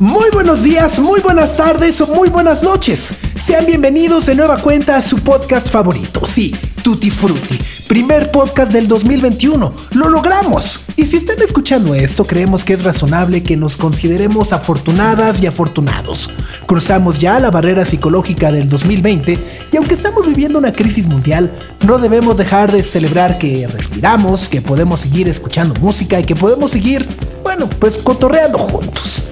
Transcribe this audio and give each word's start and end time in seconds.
Muy 0.00 0.30
buenos 0.32 0.62
días, 0.62 1.00
muy 1.00 1.18
buenas 1.18 1.56
tardes 1.56 2.00
o 2.00 2.06
muy 2.14 2.28
buenas 2.28 2.62
noches. 2.62 3.14
Sean 3.34 3.66
bienvenidos 3.66 4.26
de 4.26 4.36
nueva 4.36 4.58
cuenta 4.62 4.96
a 4.96 5.02
su 5.02 5.16
podcast 5.16 5.68
favorito. 5.68 6.24
Sí, 6.24 6.54
Tutti 6.84 7.10
Frutti. 7.10 7.58
Primer 7.88 8.30
podcast 8.30 8.70
del 8.70 8.86
2021. 8.86 9.74
Lo 9.94 10.08
logramos. 10.08 10.84
Y 10.94 11.04
si 11.06 11.16
están 11.16 11.42
escuchando 11.42 11.96
esto, 11.96 12.24
creemos 12.24 12.64
que 12.64 12.74
es 12.74 12.84
razonable 12.84 13.42
que 13.42 13.56
nos 13.56 13.76
consideremos 13.76 14.52
afortunadas 14.52 15.42
y 15.42 15.48
afortunados. 15.48 16.30
Cruzamos 16.66 17.18
ya 17.18 17.40
la 17.40 17.50
barrera 17.50 17.84
psicológica 17.84 18.52
del 18.52 18.68
2020 18.68 19.66
y 19.72 19.76
aunque 19.78 19.94
estamos 19.94 20.28
viviendo 20.28 20.60
una 20.60 20.72
crisis 20.72 21.08
mundial, 21.08 21.58
no 21.84 21.98
debemos 21.98 22.38
dejar 22.38 22.70
de 22.70 22.84
celebrar 22.84 23.36
que 23.38 23.66
respiramos, 23.66 24.48
que 24.48 24.62
podemos 24.62 25.00
seguir 25.00 25.28
escuchando 25.28 25.74
música 25.80 26.20
y 26.20 26.24
que 26.24 26.36
podemos 26.36 26.70
seguir, 26.70 27.04
bueno, 27.42 27.68
pues 27.80 27.98
cotorreando 27.98 28.58
juntos. 28.58 29.24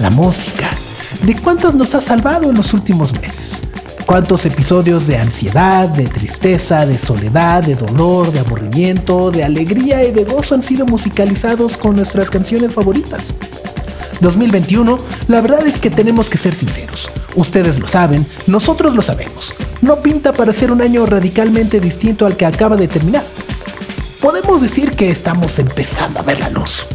La 0.00 0.10
música. 0.10 0.70
¿De 1.22 1.34
cuántos 1.34 1.74
nos 1.74 1.92
ha 1.96 2.00
salvado 2.00 2.50
en 2.50 2.56
los 2.56 2.72
últimos 2.72 3.12
meses? 3.20 3.64
¿Cuántos 4.06 4.46
episodios 4.46 5.08
de 5.08 5.18
ansiedad, 5.18 5.88
de 5.88 6.06
tristeza, 6.06 6.86
de 6.86 6.96
soledad, 6.98 7.64
de 7.64 7.74
dolor, 7.74 8.30
de 8.30 8.38
aburrimiento, 8.38 9.32
de 9.32 9.42
alegría 9.42 10.04
y 10.04 10.12
de 10.12 10.22
gozo 10.22 10.54
han 10.54 10.62
sido 10.62 10.86
musicalizados 10.86 11.76
con 11.76 11.96
nuestras 11.96 12.30
canciones 12.30 12.74
favoritas? 12.74 13.34
2021, 14.20 14.98
la 15.26 15.40
verdad 15.40 15.66
es 15.66 15.80
que 15.80 15.90
tenemos 15.90 16.30
que 16.30 16.38
ser 16.38 16.54
sinceros. 16.54 17.10
Ustedes 17.34 17.76
lo 17.80 17.88
saben, 17.88 18.24
nosotros 18.46 18.94
lo 18.94 19.02
sabemos. 19.02 19.52
No 19.82 19.96
pinta 20.00 20.32
para 20.32 20.52
ser 20.52 20.70
un 20.70 20.80
año 20.80 21.06
radicalmente 21.06 21.80
distinto 21.80 22.24
al 22.24 22.36
que 22.36 22.46
acaba 22.46 22.76
de 22.76 22.86
terminar. 22.86 23.24
Podemos 24.20 24.62
decir 24.62 24.92
que 24.92 25.10
estamos 25.10 25.58
empezando 25.58 26.20
a 26.20 26.22
ver 26.22 26.38
la 26.38 26.50
luz 26.50 26.86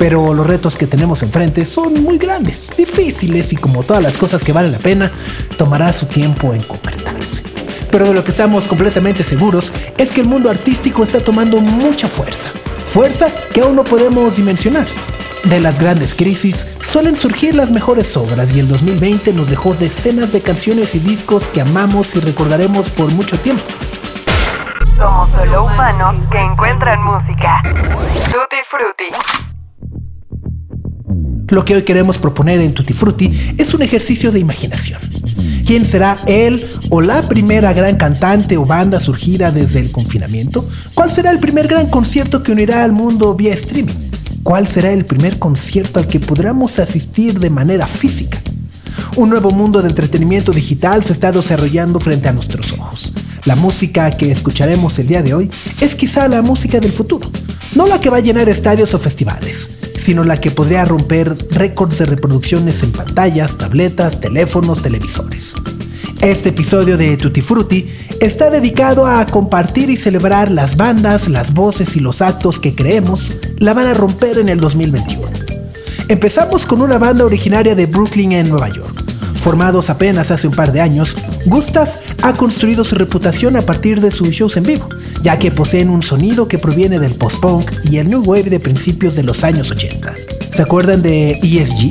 pero 0.00 0.32
los 0.32 0.46
retos 0.46 0.78
que 0.78 0.86
tenemos 0.86 1.22
enfrente 1.22 1.66
son 1.66 2.02
muy 2.02 2.16
grandes, 2.16 2.72
difíciles 2.74 3.52
y 3.52 3.56
como 3.56 3.82
todas 3.82 4.02
las 4.02 4.16
cosas 4.16 4.42
que 4.42 4.50
valen 4.50 4.72
la 4.72 4.78
pena, 4.78 5.12
tomará 5.58 5.92
su 5.92 6.06
tiempo 6.06 6.54
en 6.54 6.62
concretarse. 6.62 7.42
Pero 7.90 8.06
de 8.06 8.14
lo 8.14 8.24
que 8.24 8.30
estamos 8.30 8.66
completamente 8.66 9.22
seguros 9.22 9.74
es 9.98 10.10
que 10.10 10.22
el 10.22 10.26
mundo 10.26 10.48
artístico 10.48 11.04
está 11.04 11.22
tomando 11.22 11.60
mucha 11.60 12.08
fuerza, 12.08 12.48
fuerza 12.90 13.26
que 13.52 13.60
aún 13.60 13.76
no 13.76 13.84
podemos 13.84 14.36
dimensionar. 14.36 14.86
De 15.44 15.60
las 15.60 15.78
grandes 15.78 16.14
crisis 16.14 16.66
suelen 16.80 17.14
surgir 17.14 17.54
las 17.54 17.70
mejores 17.70 18.16
obras 18.16 18.56
y 18.56 18.60
el 18.60 18.68
2020 18.68 19.34
nos 19.34 19.50
dejó 19.50 19.74
decenas 19.74 20.32
de 20.32 20.40
canciones 20.40 20.94
y 20.94 20.98
discos 20.98 21.46
que 21.48 21.60
amamos 21.60 22.16
y 22.16 22.20
recordaremos 22.20 22.88
por 22.88 23.12
mucho 23.12 23.38
tiempo. 23.38 23.64
Somos 24.96 25.30
solo 25.30 25.66
humanos 25.66 26.14
que 26.32 26.38
encuentran 26.38 26.98
música. 27.04 27.60
Tutti 28.32 28.56
Frutti. 28.70 29.49
Lo 31.50 31.64
que 31.64 31.74
hoy 31.74 31.82
queremos 31.82 32.16
proponer 32.16 32.60
en 32.60 32.74
Tutti 32.74 32.92
Frutti 32.92 33.54
es 33.58 33.74
un 33.74 33.82
ejercicio 33.82 34.30
de 34.30 34.38
imaginación. 34.38 35.00
¿Quién 35.66 35.84
será 35.84 36.18
él 36.26 36.64
o 36.90 37.00
la 37.00 37.28
primera 37.28 37.72
gran 37.72 37.96
cantante 37.96 38.56
o 38.56 38.64
banda 38.64 39.00
surgida 39.00 39.50
desde 39.50 39.80
el 39.80 39.90
confinamiento? 39.90 40.68
¿Cuál 40.94 41.10
será 41.10 41.30
el 41.30 41.40
primer 41.40 41.66
gran 41.66 41.88
concierto 41.88 42.42
que 42.42 42.52
unirá 42.52 42.84
al 42.84 42.92
mundo 42.92 43.34
vía 43.34 43.52
streaming? 43.54 43.94
¿Cuál 44.44 44.68
será 44.68 44.92
el 44.92 45.04
primer 45.04 45.38
concierto 45.38 45.98
al 45.98 46.06
que 46.06 46.20
podremos 46.20 46.78
asistir 46.78 47.38
de 47.40 47.50
manera 47.50 47.86
física? 47.88 48.40
Un 49.16 49.28
nuevo 49.28 49.50
mundo 49.50 49.82
de 49.82 49.88
entretenimiento 49.88 50.52
digital 50.52 51.02
se 51.02 51.12
está 51.12 51.32
desarrollando 51.32 51.98
frente 51.98 52.28
a 52.28 52.32
nuestros 52.32 52.72
ojos. 52.72 53.12
La 53.44 53.56
música 53.56 54.16
que 54.16 54.30
escucharemos 54.30 54.98
el 54.98 55.08
día 55.08 55.22
de 55.22 55.34
hoy 55.34 55.50
es 55.80 55.94
quizá 55.96 56.28
la 56.28 56.42
música 56.42 56.78
del 56.78 56.92
futuro, 56.92 57.30
no 57.74 57.86
la 57.86 58.00
que 58.00 58.10
va 58.10 58.18
a 58.18 58.20
llenar 58.20 58.48
estadios 58.48 58.94
o 58.94 58.98
festivales, 58.98 59.79
sino 60.00 60.24
la 60.24 60.40
que 60.40 60.50
podría 60.50 60.84
romper 60.84 61.36
récords 61.50 61.98
de 61.98 62.06
reproducciones 62.06 62.82
en 62.82 62.92
pantallas, 62.92 63.58
tabletas, 63.58 64.20
teléfonos, 64.20 64.82
televisores. 64.82 65.54
Este 66.22 66.48
episodio 66.48 66.96
de 66.96 67.16
Tutti 67.16 67.40
Frutti 67.40 67.90
está 68.20 68.50
dedicado 68.50 69.06
a 69.06 69.24
compartir 69.26 69.90
y 69.90 69.96
celebrar 69.96 70.50
las 70.50 70.76
bandas, 70.76 71.28
las 71.28 71.52
voces 71.52 71.96
y 71.96 72.00
los 72.00 72.22
actos 72.22 72.58
que 72.58 72.74
creemos 72.74 73.32
la 73.58 73.74
van 73.74 73.86
a 73.86 73.94
romper 73.94 74.38
en 74.38 74.48
el 74.48 74.58
2021. 74.58 75.28
Empezamos 76.08 76.66
con 76.66 76.80
una 76.80 76.98
banda 76.98 77.24
originaria 77.24 77.74
de 77.74 77.86
Brooklyn 77.86 78.32
en 78.32 78.48
Nueva 78.48 78.68
York. 78.70 78.99
Formados 79.40 79.88
apenas 79.88 80.30
hace 80.30 80.46
un 80.46 80.54
par 80.54 80.70
de 80.70 80.82
años, 80.82 81.16
Gustav 81.46 81.88
ha 82.22 82.34
construido 82.34 82.84
su 82.84 82.94
reputación 82.94 83.56
a 83.56 83.62
partir 83.62 84.02
de 84.02 84.10
sus 84.10 84.28
shows 84.28 84.58
en 84.58 84.64
vivo, 84.64 84.86
ya 85.22 85.38
que 85.38 85.50
poseen 85.50 85.88
un 85.88 86.02
sonido 86.02 86.46
que 86.46 86.58
proviene 86.58 86.98
del 86.98 87.14
post-punk 87.14 87.70
y 87.84 87.96
el 87.96 88.10
new 88.10 88.22
wave 88.22 88.50
de 88.50 88.60
principios 88.60 89.16
de 89.16 89.22
los 89.22 89.42
años 89.42 89.70
80. 89.70 90.14
¿Se 90.52 90.60
acuerdan 90.60 91.00
de 91.00 91.38
ESG? 91.42 91.90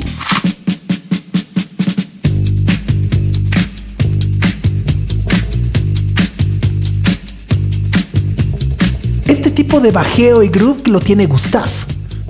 Este 9.26 9.50
tipo 9.50 9.80
de 9.80 9.90
bajeo 9.90 10.44
y 10.44 10.48
groove 10.48 10.86
lo 10.86 11.00
tiene 11.00 11.26
Gustav. 11.26 11.68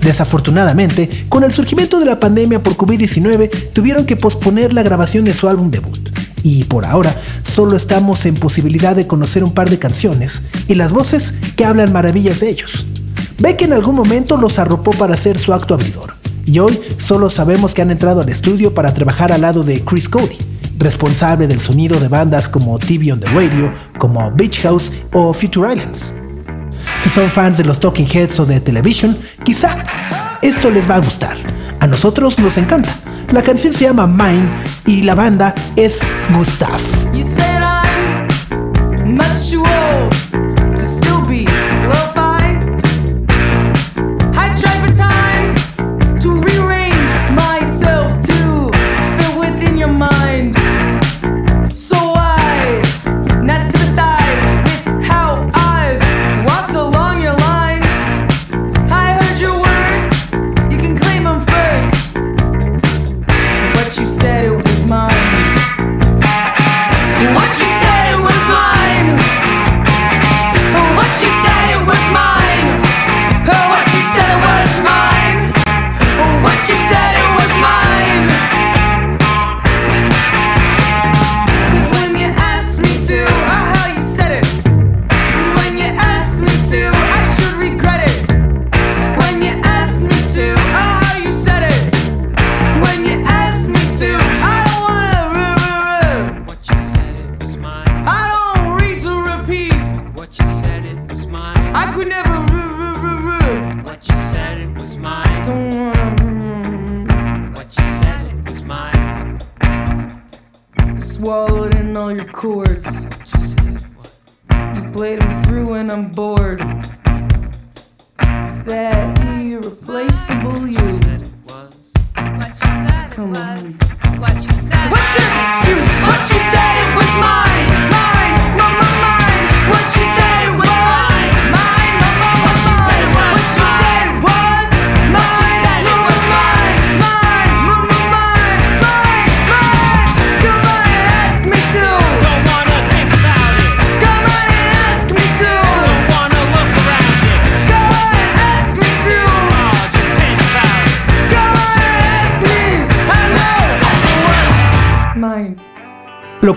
Desafortunadamente, 0.01 1.09
con 1.29 1.43
el 1.43 1.53
surgimiento 1.53 1.99
de 1.99 2.05
la 2.05 2.19
pandemia 2.19 2.59
por 2.59 2.75
COVID-19, 2.75 3.71
tuvieron 3.73 4.05
que 4.05 4.15
posponer 4.15 4.73
la 4.73 4.83
grabación 4.83 5.25
de 5.25 5.33
su 5.33 5.47
álbum 5.47 5.69
debut. 5.69 6.09
Y 6.43 6.63
por 6.63 6.85
ahora, 6.85 7.15
solo 7.43 7.77
estamos 7.77 8.25
en 8.25 8.35
posibilidad 8.35 8.95
de 8.95 9.05
conocer 9.05 9.43
un 9.43 9.53
par 9.53 9.69
de 9.69 9.77
canciones 9.77 10.41
y 10.67 10.75
las 10.75 10.91
voces 10.91 11.33
que 11.55 11.65
hablan 11.65 11.93
maravillas 11.93 12.39
de 12.39 12.49
ellos. 12.49 12.85
Que 13.57 13.65
en 13.65 13.73
algún 13.73 13.95
momento 13.95 14.37
los 14.37 14.57
arropó 14.59 14.91
para 14.91 15.13
hacer 15.13 15.37
su 15.37 15.53
acto 15.53 15.73
abridor, 15.75 16.13
y 16.45 16.57
hoy 16.59 16.79
solo 16.97 17.29
sabemos 17.29 17.73
que 17.73 17.81
han 17.81 17.91
entrado 17.91 18.21
al 18.21 18.29
estudio 18.29 18.73
para 18.73 18.93
trabajar 18.93 19.31
al 19.31 19.41
lado 19.41 19.63
de 19.63 19.81
Chris 19.81 20.07
Cody, 20.07 20.37
responsable 20.79 21.47
del 21.47 21.59
sonido 21.59 21.99
de 21.99 22.07
bandas 22.07 22.47
como 22.47 22.79
TV 22.79 23.11
on 23.11 23.19
the 23.19 23.27
Radio, 23.27 23.71
como 23.99 24.31
Beach 24.31 24.61
House 24.61 24.91
o 25.11 25.33
Future 25.33 25.73
Islands. 25.73 26.13
Si 27.03 27.09
son 27.09 27.29
fans 27.29 27.57
de 27.57 27.63
los 27.63 27.79
Talking 27.79 28.07
Heads 28.11 28.39
o 28.39 28.45
de 28.45 28.59
Television, 28.59 29.17
quizá 29.43 29.83
esto 30.41 30.69
les 30.69 30.89
va 30.89 30.95
a 30.95 30.99
gustar. 30.99 31.35
A 31.79 31.87
nosotros 31.87 32.37
nos 32.37 32.57
encanta. 32.57 32.95
La 33.31 33.41
canción 33.41 33.73
se 33.73 33.85
llama 33.85 34.05
Mine 34.05 34.47
y 34.85 35.01
la 35.01 35.15
banda 35.15 35.55
es 35.75 35.99
Gustav. 36.31 36.79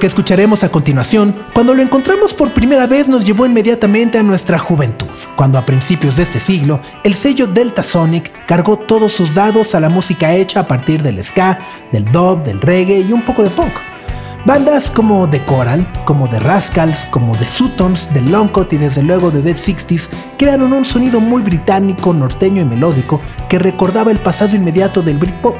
Que 0.04 0.08
escucharemos 0.08 0.62
a 0.62 0.68
continuación, 0.68 1.34
cuando 1.54 1.72
lo 1.72 1.80
encontramos 1.80 2.34
por 2.34 2.52
primera 2.52 2.86
vez, 2.86 3.08
nos 3.08 3.24
llevó 3.24 3.46
inmediatamente 3.46 4.18
a 4.18 4.22
nuestra 4.22 4.58
juventud, 4.58 5.08
cuando 5.34 5.56
a 5.56 5.64
principios 5.64 6.16
de 6.16 6.24
este 6.24 6.40
siglo, 6.40 6.78
el 7.04 7.14
sello 7.14 7.46
Delta 7.46 7.82
Sonic 7.82 8.30
cargó 8.44 8.78
todos 8.78 9.14
sus 9.14 9.34
dados 9.34 9.74
a 9.74 9.80
la 9.80 9.88
música 9.88 10.34
hecha 10.34 10.60
a 10.60 10.68
partir 10.68 11.02
del 11.02 11.24
ska, 11.24 11.58
del 11.90 12.04
dub, 12.12 12.44
del 12.44 12.60
reggae 12.60 13.00
y 13.00 13.14
un 13.14 13.24
poco 13.24 13.42
de 13.42 13.48
punk. 13.48 13.72
Bandas 14.44 14.90
como 14.90 15.26
The 15.26 15.42
Coral, 15.46 15.90
como 16.04 16.28
The 16.28 16.40
Rascals, 16.40 17.06
como 17.06 17.34
The 17.34 17.48
Sutons, 17.48 18.10
The 18.12 18.20
Longcut 18.20 18.74
y 18.74 18.76
desde 18.76 19.02
luego 19.02 19.30
The 19.30 19.40
Dead 19.40 19.56
Sixties 19.56 20.10
crearon 20.36 20.74
un 20.74 20.84
sonido 20.84 21.18
muy 21.18 21.40
británico, 21.40 22.12
norteño 22.12 22.60
y 22.60 22.66
melódico 22.66 23.22
que 23.48 23.58
recordaba 23.58 24.10
el 24.10 24.20
pasado 24.20 24.54
inmediato 24.54 25.00
del 25.00 25.16
Britpop. 25.16 25.56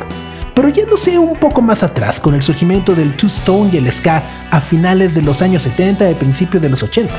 Pero 0.55 0.69
yéndose 0.69 1.19
un 1.19 1.37
poco 1.37 1.61
más 1.61 1.83
atrás 1.83 2.21
con 2.21 2.35
el 2.35 2.43
surgimiento 2.43 2.95
del 2.95 3.15
Two 3.15 3.27
Stone 3.29 3.71
y 3.73 3.79
el 3.79 3.91
ska 3.91 4.23
a 4.51 4.61
finales 4.61 5.15
de 5.15 5.23
los 5.23 5.43
años 5.43 5.65
70 5.65 6.11
y 6.11 6.15
principios 6.15 6.63
de 6.63 6.69
los 6.69 6.83
80. 6.83 7.13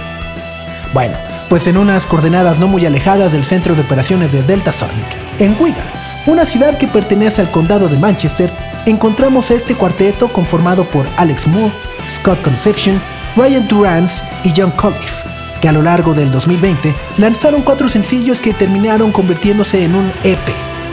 Bueno, 0.94 1.16
pues 1.50 1.68
en 1.68 1.78
unas 1.78 2.06
coordenadas 2.06 2.60
no 2.60 2.68
muy 2.68 2.86
alejadas 2.86 3.34
del 3.34 3.44
centro 3.44 3.76
de 3.76 3.82
operaciones 3.82 4.32
de 4.32 4.42
Delta 4.42 4.72
Sonic, 4.72 5.06
en 5.40 5.56
Wigan, 5.60 5.86
una 6.26 6.46
ciudad 6.46 6.78
que 6.78 6.88
pertenece 6.88 7.42
al 7.42 7.52
condado 7.52 7.90
de 7.90 8.00
Manchester, 8.00 8.50
encontramos 8.86 9.52
este 9.52 9.76
cuarteto 9.76 10.30
conformado 10.30 10.86
por 10.86 11.06
Alex 11.18 11.48
Moore, 11.48 11.74
Scott 12.08 12.42
Conception, 12.42 13.02
Ryan 13.36 13.68
Durance 13.68 14.24
y 14.44 14.54
John 14.56 14.72
Colliff, 14.72 15.24
que 15.62 15.68
a 15.68 15.74
lo 15.74 15.82
largo 15.82 16.14
del 16.14 16.32
2020 16.32 16.96
lanzaron 17.18 17.62
cuatro 17.62 17.90
sencillos 17.90 18.40
que 18.40 18.54
terminaron 18.54 19.12
convirtiéndose 19.12 19.84
en 19.84 19.96
un 19.96 20.12
EP, 20.24 20.40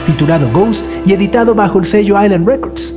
titulado 0.05 0.49
Ghost 0.51 0.87
y 1.05 1.13
editado 1.13 1.55
bajo 1.55 1.79
el 1.79 1.85
sello 1.85 2.21
Island 2.21 2.47
Records. 2.47 2.93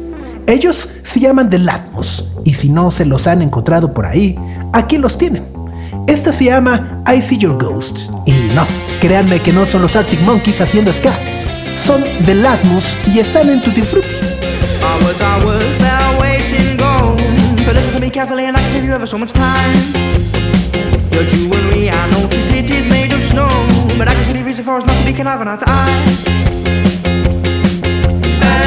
Ellos 0.46 0.88
se 1.02 1.20
llaman 1.20 1.50
The 1.50 1.58
Latmos, 1.58 2.28
y 2.44 2.54
si 2.54 2.68
no 2.68 2.90
se 2.90 3.04
los 3.04 3.26
han 3.26 3.42
encontrado 3.42 3.92
por 3.92 4.06
ahí, 4.06 4.38
aquí 4.72 4.98
los 4.98 5.18
tienen. 5.18 5.44
Esta 6.06 6.32
se 6.32 6.44
llama 6.44 7.02
I 7.12 7.20
See 7.20 7.38
Your 7.38 7.58
Ghost. 7.58 8.10
Y 8.26 8.32
no, 8.54 8.66
créanme 9.00 9.42
que 9.42 9.52
no 9.52 9.66
son 9.66 9.82
los 9.82 9.96
Arctic 9.96 10.20
Monkeys 10.20 10.60
haciendo 10.60 10.92
ska. 10.92 11.18
Son 11.74 12.04
The 12.24 12.34
Latmos 12.34 12.96
y 13.12 13.18
están 13.18 13.48
en 13.48 13.60
Tutti 13.60 13.82
Frutti. 13.82 14.14
So 17.64 17.72
listen 17.72 17.92
to 17.94 18.00
me 18.00 18.10
carefully 18.10 18.44
and 18.44 18.56
I 18.56 18.60
can 18.60 18.70
save 18.70 18.84
you 18.84 18.92
ever 18.92 19.08
so 19.08 19.18
much 19.18 19.32
time. 19.32 19.76
Your 21.10 21.24
jewelry, 21.24 21.90
I 21.90 22.08
notice 22.10 22.48
it 22.50 22.70
is 22.70 22.88
made 22.88 23.12
of 23.12 23.20
snow. 23.24 23.48
But 23.98 24.06
I 24.06 24.14
can 24.14 24.22
see 24.22 24.34
the 24.34 24.44
reason 24.44 24.64
for 24.64 24.76
us 24.76 24.86
not 24.86 24.96
to 24.96 25.04
be 25.04 25.12
conniving 25.12 25.46
to 25.46 25.64
eye. 25.66 26.55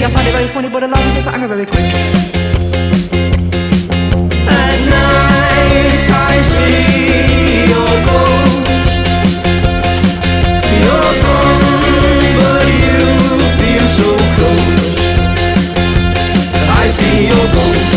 I 0.00 0.10
find 0.10 0.28
it 0.28 0.32
very 0.32 0.48
funny, 0.48 0.68
but 0.68 0.82
a 0.84 0.86
lot 0.86 1.00
of 1.04 1.12
times 1.12 1.26
I'm 1.26 1.48
very 1.48 1.66
quick. 1.66 1.80
At 4.60 4.78
night 4.94 6.06
I 6.30 6.40
see 6.54 7.68
your 7.72 7.94
ghost. 8.06 8.68
You're 10.82 11.14
gone, 11.24 11.84
but 12.38 12.66
you 12.82 13.00
feel 13.58 13.86
so 13.98 14.10
close. 14.34 14.98
I 16.82 16.88
see 16.88 17.18
your 17.32 17.46
ghost. 17.56 17.92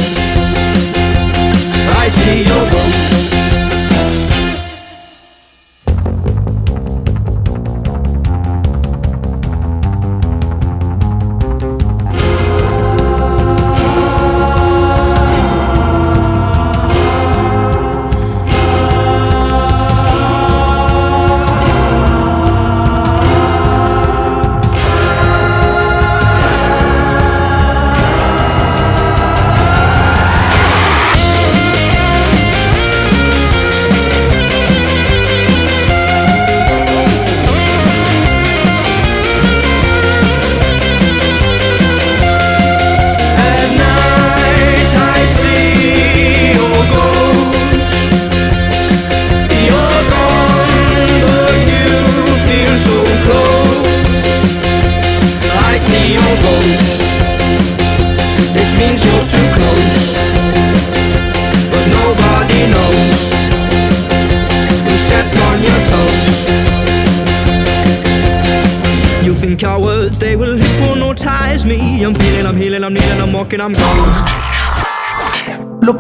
I 2.04 2.08
see 2.10 2.40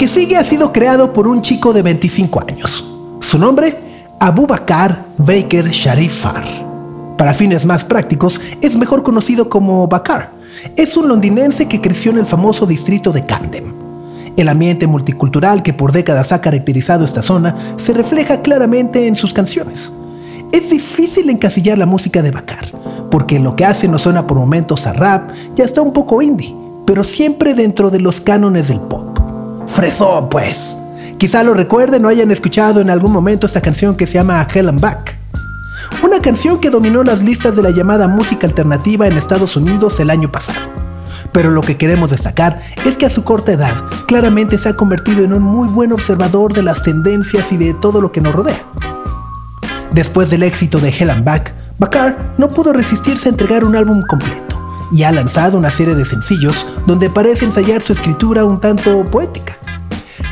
que 0.01 0.07
sigue 0.07 0.35
ha 0.35 0.43
sido 0.43 0.73
creado 0.73 1.13
por 1.13 1.27
un 1.27 1.43
chico 1.43 1.73
de 1.73 1.83
25 1.83 2.41
años. 2.49 2.83
Su 3.19 3.37
nombre, 3.37 3.77
Abu 4.19 4.47
Bakar 4.47 5.05
Baker 5.19 5.69
Sharif 5.69 6.23
Far. 6.23 6.43
Para 7.19 7.35
fines 7.35 7.67
más 7.67 7.85
prácticos, 7.85 8.41
es 8.63 8.75
mejor 8.75 9.03
conocido 9.03 9.47
como 9.47 9.87
Bakar. 9.87 10.31
Es 10.75 10.97
un 10.97 11.07
londinense 11.07 11.67
que 11.67 11.81
creció 11.81 12.09
en 12.09 12.17
el 12.17 12.25
famoso 12.25 12.65
distrito 12.65 13.11
de 13.11 13.27
Camden. 13.27 13.75
El 14.37 14.49
ambiente 14.49 14.87
multicultural 14.87 15.61
que 15.61 15.71
por 15.71 15.91
décadas 15.91 16.31
ha 16.31 16.41
caracterizado 16.41 17.05
esta 17.05 17.21
zona 17.21 17.55
se 17.77 17.93
refleja 17.93 18.41
claramente 18.41 19.05
en 19.05 19.15
sus 19.15 19.35
canciones. 19.35 19.93
Es 20.51 20.71
difícil 20.71 21.29
encasillar 21.29 21.77
la 21.77 21.85
música 21.85 22.23
de 22.23 22.31
Bakar, 22.31 22.71
porque 23.11 23.37
lo 23.37 23.55
que 23.55 23.65
hace 23.65 23.87
no 23.87 23.99
suena 23.99 24.25
por 24.25 24.39
momentos 24.39 24.87
a 24.87 24.93
rap 24.93 25.29
y 25.55 25.61
hasta 25.61 25.83
un 25.83 25.93
poco 25.93 26.23
indie, 26.23 26.55
pero 26.87 27.03
siempre 27.03 27.53
dentro 27.53 27.91
de 27.91 27.99
los 27.99 28.19
cánones 28.19 28.69
del 28.69 28.79
pop. 28.79 29.10
Fresón, 29.71 30.29
pues. 30.29 30.77
Quizá 31.17 31.43
lo 31.43 31.53
recuerden 31.53 32.03
o 32.03 32.09
hayan 32.09 32.29
escuchado 32.29 32.81
en 32.81 32.89
algún 32.89 33.11
momento 33.11 33.47
esta 33.47 33.61
canción 33.61 33.95
que 33.95 34.05
se 34.05 34.15
llama 34.15 34.45
Hell 34.53 34.67
and 34.67 34.81
Back. 34.81 35.17
Una 36.03 36.19
canción 36.19 36.59
que 36.59 36.69
dominó 36.69 37.03
las 37.03 37.23
listas 37.23 37.55
de 37.55 37.61
la 37.61 37.69
llamada 37.69 38.07
música 38.07 38.45
alternativa 38.47 39.07
en 39.07 39.17
Estados 39.17 39.55
Unidos 39.55 39.99
el 39.99 40.09
año 40.09 40.31
pasado. 40.31 40.59
Pero 41.31 41.51
lo 41.51 41.61
que 41.61 41.77
queremos 41.77 42.11
destacar 42.11 42.61
es 42.85 42.97
que 42.97 43.05
a 43.05 43.09
su 43.09 43.23
corta 43.23 43.53
edad 43.53 43.75
claramente 44.07 44.57
se 44.57 44.69
ha 44.69 44.75
convertido 44.75 45.23
en 45.23 45.31
un 45.31 45.43
muy 45.43 45.69
buen 45.69 45.93
observador 45.93 46.53
de 46.53 46.63
las 46.63 46.83
tendencias 46.83 47.51
y 47.53 47.57
de 47.57 47.73
todo 47.75 48.01
lo 48.01 48.11
que 48.11 48.19
nos 48.19 48.35
rodea. 48.35 48.61
Después 49.93 50.29
del 50.29 50.43
éxito 50.43 50.79
de 50.79 50.89
Hell 50.89 51.09
and 51.09 51.23
Back, 51.23 51.53
Bakar 51.79 52.33
no 52.37 52.49
pudo 52.49 52.73
resistirse 52.73 53.29
a 53.29 53.31
entregar 53.31 53.63
un 53.63 53.75
álbum 53.75 54.03
completo 54.05 54.50
y 54.91 55.03
ha 55.03 55.11
lanzado 55.11 55.57
una 55.57 55.71
serie 55.71 55.95
de 55.95 56.05
sencillos 56.05 56.65
donde 56.85 57.09
parece 57.09 57.45
ensayar 57.45 57.81
su 57.81 57.93
escritura 57.93 58.45
un 58.45 58.59
tanto 58.59 59.05
poética. 59.05 59.57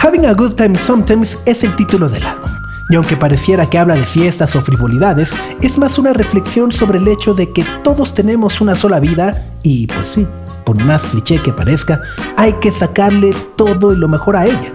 Having 0.01 0.25
a 0.25 0.33
Good 0.33 0.53
Time 0.55 0.77
Sometimes 0.77 1.37
es 1.45 1.63
el 1.63 1.75
título 1.75 2.09
del 2.09 2.25
álbum, 2.25 2.49
y 2.89 2.95
aunque 2.95 3.17
pareciera 3.17 3.69
que 3.69 3.77
habla 3.77 3.95
de 3.95 4.05
fiestas 4.05 4.55
o 4.55 4.61
frivolidades, 4.61 5.35
es 5.61 5.77
más 5.77 5.99
una 5.99 6.13
reflexión 6.13 6.71
sobre 6.71 6.99
el 6.99 7.07
hecho 7.07 7.33
de 7.33 7.51
que 7.51 7.65
todos 7.83 8.13
tenemos 8.13 8.61
una 8.61 8.75
sola 8.75 8.99
vida 8.99 9.45
y 9.63 9.87
pues 9.87 10.07
sí, 10.07 10.27
por 10.65 10.81
más 10.83 11.05
cliché 11.05 11.41
que 11.41 11.53
parezca, 11.53 12.01
hay 12.37 12.53
que 12.53 12.71
sacarle 12.71 13.33
todo 13.55 13.93
y 13.93 13.95
lo 13.95 14.07
mejor 14.07 14.35
a 14.35 14.45
ella. 14.45 14.71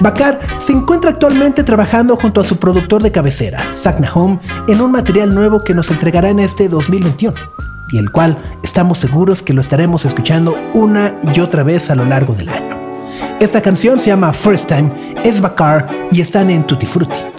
Bakar 0.00 0.40
se 0.58 0.72
encuentra 0.72 1.10
actualmente 1.10 1.62
trabajando 1.62 2.16
junto 2.16 2.40
a 2.40 2.44
su 2.44 2.56
productor 2.56 3.02
de 3.02 3.12
cabecera, 3.12 3.62
Zach 3.72 4.00
Nahum, 4.00 4.38
en 4.66 4.80
un 4.80 4.90
material 4.90 5.34
nuevo 5.34 5.62
que 5.62 5.74
nos 5.74 5.90
entregará 5.90 6.30
en 6.30 6.40
este 6.40 6.68
2021, 6.68 7.34
y 7.94 7.98
el 7.98 8.10
cual 8.10 8.36
estamos 8.64 8.98
seguros 8.98 9.40
que 9.40 9.52
lo 9.52 9.60
estaremos 9.60 10.04
escuchando 10.04 10.56
una 10.74 11.14
y 11.32 11.38
otra 11.38 11.62
vez 11.62 11.90
a 11.90 11.94
lo 11.94 12.04
largo 12.04 12.34
del 12.34 12.48
año. 12.48 12.76
Esta 13.38 13.60
canción 13.60 14.00
se 14.00 14.08
llama 14.08 14.32
First 14.32 14.66
Time, 14.66 14.90
es 15.22 15.40
Bakar 15.40 16.08
y 16.10 16.20
están 16.20 16.50
en 16.50 16.64
Tutti 16.64 16.86
Frutti. 16.86 17.33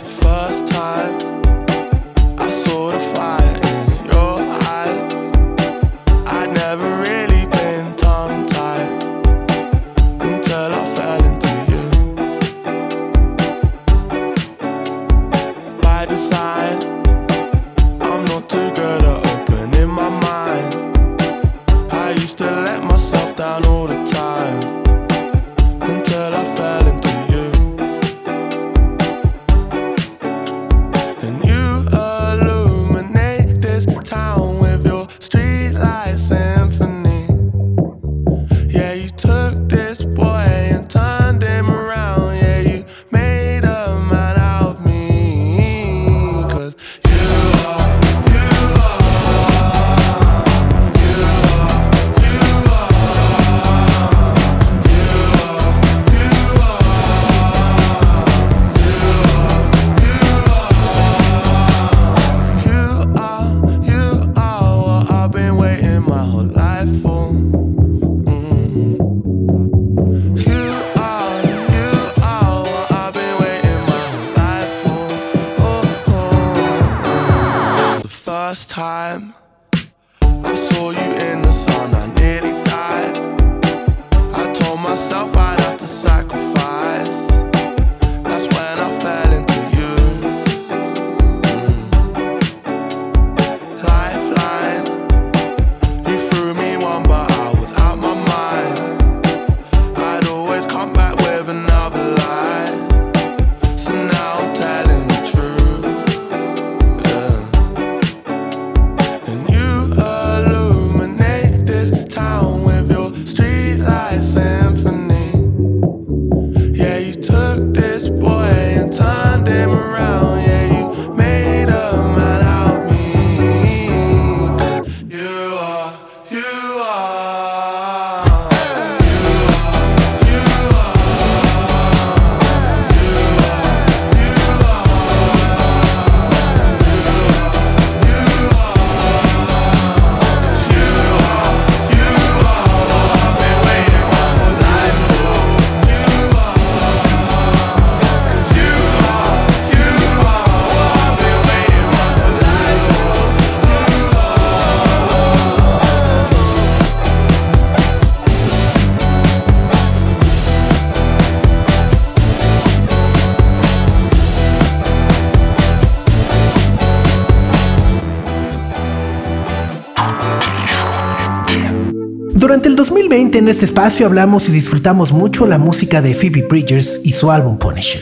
El 173.36 173.42
2020 173.42 173.46
en 173.46 173.48
este 173.50 173.66
espacio 173.66 174.06
hablamos 174.06 174.48
y 174.48 174.52
disfrutamos 174.52 175.12
mucho 175.12 175.46
la 175.46 175.58
música 175.58 176.02
de 176.02 176.16
Phoebe 176.16 176.46
Bridgers 176.48 177.02
y 177.04 177.12
su 177.12 177.32
álbum 177.32 177.58
Punisher. 177.58 178.02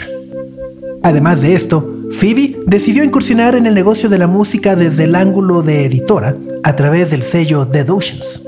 Además 1.02 1.42
de 1.42 1.56
esto, 1.56 1.90
Phoebe 2.12 2.60
decidió 2.68 3.04
incursionar 3.04 3.56
en 3.56 3.66
el 3.66 3.74
negocio 3.74 4.10
de 4.10 4.20
la 4.20 4.28
música 4.28 4.76
desde 4.76 5.06
el 5.06 5.16
ángulo 5.16 5.64
de 5.64 5.86
editora 5.86 6.36
a 6.64 6.76
través 6.76 7.12
del 7.12 7.24
sello 7.24 7.66
Dead 7.66 7.90
Oceans. 7.90 8.44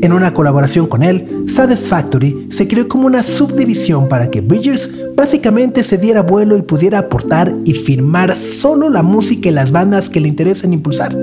En 0.00 0.12
una 0.12 0.32
colaboración 0.32 0.86
con 0.86 1.02
él, 1.02 1.44
Satisfactory 1.48 2.46
se 2.50 2.68
creó 2.68 2.86
como 2.86 3.06
una 3.06 3.22
subdivisión 3.22 4.08
para 4.08 4.30
que 4.30 4.40
Bridgers 4.40 4.90
básicamente 5.16 5.82
se 5.82 5.98
diera 5.98 6.22
vuelo 6.22 6.56
y 6.56 6.62
pudiera 6.62 6.98
aportar 6.98 7.52
y 7.64 7.74
firmar 7.74 8.38
solo 8.38 8.90
la 8.90 9.02
música 9.02 9.48
y 9.48 9.52
las 9.52 9.72
bandas 9.72 10.08
que 10.08 10.20
le 10.20 10.28
interesan 10.28 10.72
impulsar. 10.72 11.16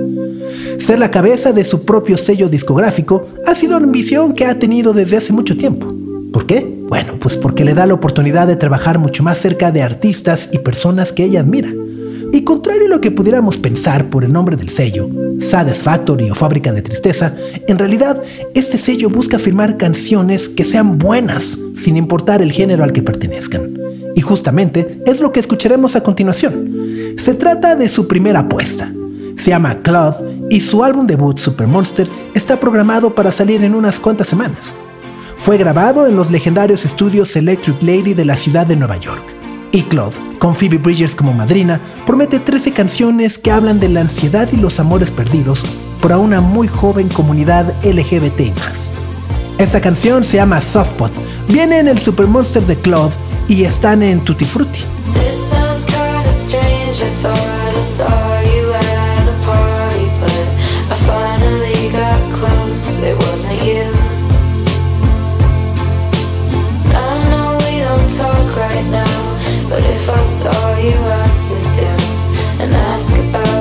Ser 0.80 0.98
la 0.98 1.10
cabeza 1.10 1.52
de 1.52 1.64
su 1.64 1.84
propio 1.84 2.16
sello 2.16 2.48
discográfico 2.48 3.28
ha 3.46 3.54
sido 3.54 3.76
una 3.76 3.84
ambición 3.84 4.32
que 4.32 4.46
ha 4.46 4.58
tenido 4.58 4.94
desde 4.94 5.18
hace 5.18 5.32
mucho 5.32 5.56
tiempo. 5.56 5.92
¿Por 6.32 6.46
qué? 6.46 6.66
Bueno, 6.88 7.18
pues 7.20 7.36
porque 7.36 7.66
le 7.66 7.74
da 7.74 7.86
la 7.86 7.94
oportunidad 7.94 8.48
de 8.48 8.56
trabajar 8.56 8.98
mucho 8.98 9.22
más 9.22 9.38
cerca 9.38 9.70
de 9.70 9.82
artistas 9.82 10.48
y 10.52 10.58
personas 10.58 11.12
que 11.12 11.24
ella 11.24 11.40
admira. 11.40 11.70
Y 12.32 12.44
contrario 12.44 12.86
a 12.86 12.88
lo 12.88 13.00
que 13.00 13.10
pudiéramos 13.10 13.58
pensar 13.58 14.06
por 14.06 14.24
el 14.24 14.32
nombre 14.32 14.56
del 14.56 14.70
sello, 14.70 15.10
Satisfactory 15.38 16.30
o 16.30 16.34
Fábrica 16.34 16.72
de 16.72 16.80
Tristeza, 16.80 17.34
en 17.68 17.78
realidad 17.78 18.22
este 18.54 18.78
sello 18.78 19.10
busca 19.10 19.38
firmar 19.38 19.76
canciones 19.76 20.48
que 20.48 20.64
sean 20.64 20.98
buenas, 20.98 21.58
sin 21.74 21.98
importar 21.98 22.40
el 22.40 22.52
género 22.52 22.84
al 22.84 22.92
que 22.92 23.02
pertenezcan. 23.02 23.74
Y 24.16 24.22
justamente 24.22 25.02
es 25.06 25.20
lo 25.20 25.30
que 25.30 25.40
escucharemos 25.40 25.94
a 25.94 26.02
continuación. 26.02 27.16
Se 27.18 27.34
trata 27.34 27.76
de 27.76 27.88
su 27.88 28.08
primera 28.08 28.40
apuesta. 28.40 28.90
Se 29.40 29.52
llama 29.52 29.78
Cloud 29.80 30.16
y 30.50 30.60
su 30.60 30.84
álbum 30.84 31.06
debut 31.06 31.38
Super 31.38 31.66
Monster 31.66 32.06
está 32.34 32.60
programado 32.60 33.14
para 33.14 33.32
salir 33.32 33.64
en 33.64 33.74
unas 33.74 33.98
cuantas 33.98 34.28
semanas. 34.28 34.74
Fue 35.38 35.56
grabado 35.56 36.06
en 36.06 36.14
los 36.14 36.30
legendarios 36.30 36.84
estudios 36.84 37.34
Electric 37.36 37.82
Lady 37.82 38.12
de 38.12 38.26
la 38.26 38.36
ciudad 38.36 38.66
de 38.66 38.76
Nueva 38.76 38.98
York. 38.98 39.22
Y 39.72 39.84
Claude, 39.84 40.14
con 40.38 40.54
Phoebe 40.54 40.76
Bridgers 40.76 41.14
como 41.14 41.32
madrina, 41.32 41.80
promete 42.04 42.38
13 42.38 42.72
canciones 42.72 43.38
que 43.38 43.50
hablan 43.50 43.80
de 43.80 43.88
la 43.88 44.02
ansiedad 44.02 44.46
y 44.52 44.56
los 44.56 44.78
amores 44.78 45.10
perdidos 45.10 45.64
por 46.02 46.12
una 46.12 46.42
muy 46.42 46.68
joven 46.68 47.08
comunidad 47.08 47.72
LGBT+. 47.82 48.52
Esta 49.56 49.80
canción 49.80 50.22
se 50.22 50.36
llama 50.36 50.60
Softpot, 50.60 51.12
viene 51.48 51.78
en 51.78 51.88
el 51.88 51.98
Super 51.98 52.26
Monsters 52.26 52.68
de 52.68 52.76
Claude 52.76 53.14
y 53.48 53.64
están 53.64 54.02
en 54.02 54.20
Tutti 54.20 54.44
Frutti. 54.44 54.80
Saw 70.30 70.76
you, 70.76 70.92
down 71.76 72.00
and 72.60 72.72
ask 72.72 73.16
about 73.16 73.59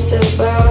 voice 0.00 0.34
about 0.34 0.69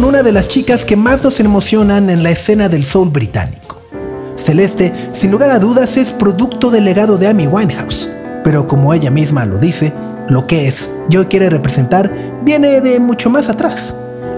con 0.00 0.08
una 0.08 0.22
de 0.22 0.32
las 0.32 0.48
chicas 0.48 0.86
que 0.86 0.96
más 0.96 1.22
nos 1.22 1.40
emocionan 1.40 2.08
en 2.08 2.22
la 2.22 2.30
escena 2.30 2.70
del 2.70 2.86
soul 2.86 3.10
británico. 3.10 3.82
Celeste, 4.34 4.94
sin 5.12 5.30
lugar 5.30 5.50
a 5.50 5.58
dudas, 5.58 5.98
es 5.98 6.10
producto 6.10 6.70
del 6.70 6.86
legado 6.86 7.18
de 7.18 7.28
Amy 7.28 7.46
Winehouse, 7.46 8.10
pero 8.42 8.66
como 8.66 8.94
ella 8.94 9.10
misma 9.10 9.44
lo 9.44 9.58
dice, 9.58 9.92
lo 10.30 10.46
que 10.46 10.66
es 10.66 10.88
y 11.10 11.18
hoy 11.18 11.26
quiere 11.26 11.50
representar 11.50 12.10
viene 12.42 12.80
de 12.80 12.98
mucho 12.98 13.28
más 13.28 13.50
atrás. 13.50 13.94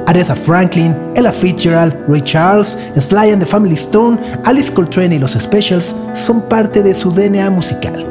Aretha 0.09 0.35
Franklin, 0.35 0.97
Ella 1.15 1.33
Fitzgerald, 1.33 1.95
Ray 2.09 2.23
Charles, 2.23 2.77
Sly 2.99 3.31
and 3.31 3.39
the 3.39 3.47
Family 3.47 3.77
Stone, 3.77 4.19
Alice 4.43 4.73
Coltrane 4.73 5.15
y 5.15 5.19
los 5.21 5.35
Specials 5.35 5.95
son 6.13 6.43
parte 6.49 6.83
de 6.83 6.93
su 6.93 7.13
DNA 7.13 7.51
musical. 7.51 8.05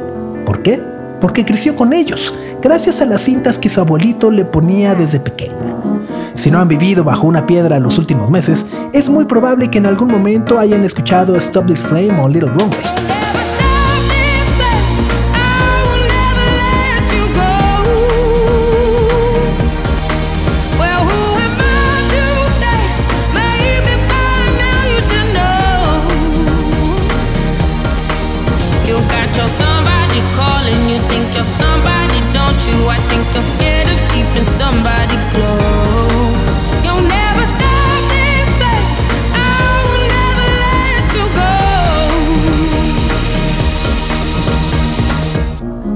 ¿Por 0.46 0.62
qué? 0.62 0.80
Porque 1.20 1.44
creció 1.44 1.76
con 1.76 1.92
ellos, 1.92 2.32
gracias 2.62 3.02
a 3.02 3.06
las 3.06 3.20
cintas 3.20 3.58
que 3.58 3.68
su 3.68 3.78
abuelito 3.78 4.30
le 4.30 4.46
ponía 4.46 4.94
desde 4.94 5.20
pequeña. 5.20 5.61
Si 6.34 6.50
no 6.50 6.58
han 6.58 6.68
vivido 6.68 7.04
bajo 7.04 7.26
una 7.26 7.46
piedra 7.46 7.76
en 7.76 7.82
los 7.82 7.98
últimos 7.98 8.30
meses, 8.30 8.66
es 8.92 9.08
muy 9.08 9.24
probable 9.24 9.70
que 9.70 9.78
en 9.78 9.86
algún 9.86 10.08
momento 10.08 10.58
hayan 10.58 10.84
escuchado 10.84 11.36
Stop 11.36 11.66
This 11.66 11.80
Flame 11.80 12.20
o 12.20 12.28
Little 12.28 12.50
Runway. 12.50 13.11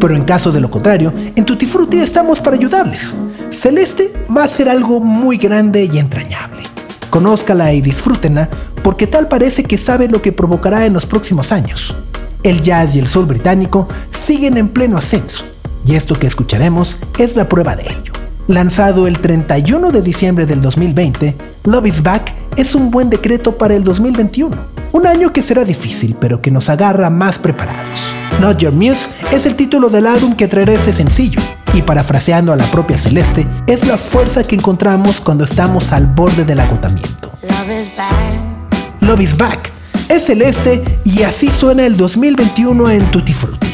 Pero 0.07 0.19
en 0.19 0.25
caso 0.25 0.53
de 0.53 0.61
lo 0.61 0.71
contrario, 0.71 1.13
en 1.35 1.45
Tutti 1.45 1.67
Frutti 1.67 1.99
estamos 1.99 2.41
para 2.41 2.55
ayudarles. 2.55 3.13
Celeste 3.51 4.13
va 4.31 4.45
a 4.45 4.49
ser 4.49 4.69
algo 4.69 5.01
muy 5.01 5.37
grande 5.37 5.91
y 5.93 5.99
entrañable. 5.99 6.63
Conózcala 7.11 7.73
y 7.73 7.81
disfrútenla 7.81 8.49
porque 8.85 9.09
tal 9.09 9.27
parece 9.27 9.65
que 9.65 9.77
sabe 9.77 10.07
lo 10.07 10.23
que 10.23 10.31
provocará 10.31 10.87
en 10.87 10.93
los 10.93 11.07
próximos 11.07 11.51
años. 11.51 11.93
El 12.45 12.63
jazz 12.63 12.95
y 12.95 13.01
el 13.01 13.09
soul 13.09 13.27
británico 13.27 13.89
siguen 14.13 14.57
en 14.59 14.69
pleno 14.69 14.97
ascenso 14.97 15.43
y 15.85 15.97
esto 15.97 16.15
que 16.15 16.29
escucharemos 16.29 17.01
es 17.19 17.35
la 17.35 17.49
prueba 17.49 17.75
de 17.75 17.83
ello. 17.91 18.13
Lanzado 18.47 19.09
el 19.09 19.19
31 19.19 19.91
de 19.91 20.03
diciembre 20.03 20.47
del 20.47 20.63
2020, 20.63 21.35
Love 21.65 21.87
is 21.87 22.01
Back 22.01 22.33
es 22.55 22.77
un 22.77 22.93
buen 22.93 23.11
decreto 23.11 23.59
para 23.59 23.75
el 23.75 23.83
2021. 23.83 24.57
Un 24.93 25.07
año 25.09 25.33
que 25.33 25.43
será 25.43 25.65
difícil, 25.65 26.15
pero 26.21 26.41
que 26.41 26.53
nos 26.53 26.69
agarra 26.69 27.11
más 27.11 27.41
preparados. 27.41 28.16
Not 28.41 28.59
Your 28.59 28.73
Muse 28.73 29.09
es 29.33 29.47
el 29.47 29.57
título 29.57 29.89
del 29.89 30.07
álbum 30.07 30.35
que 30.35 30.49
traerá 30.49 30.73
este 30.73 30.93
sencillo, 30.93 31.41
y 31.73 31.83
parafraseando 31.83 32.53
a 32.53 32.57
la 32.57 32.65
propia 32.67 32.99
Celeste, 32.99 33.47
es 33.67 33.87
la 33.87 33.99
fuerza 33.99 34.45
que 34.45 34.55
encontramos 34.55 35.21
cuando 35.21 35.45
estamos 35.45 35.93
al 35.93 36.07
borde 36.07 36.45
del 36.45 36.61
agotamiento. 36.61 37.33
Love 37.43 37.81
is 37.81 37.97
back. 37.97 39.01
Love 39.01 39.21
is 39.21 39.37
Back 39.37 39.77
es 40.09 40.27
Celeste 40.27 40.83
y 41.05 41.23
así 41.23 41.51
suena 41.51 41.85
el 41.85 41.97
2021 41.97 42.91
en 42.91 43.11
Tutti 43.11 43.33
Frutti. 43.33 43.67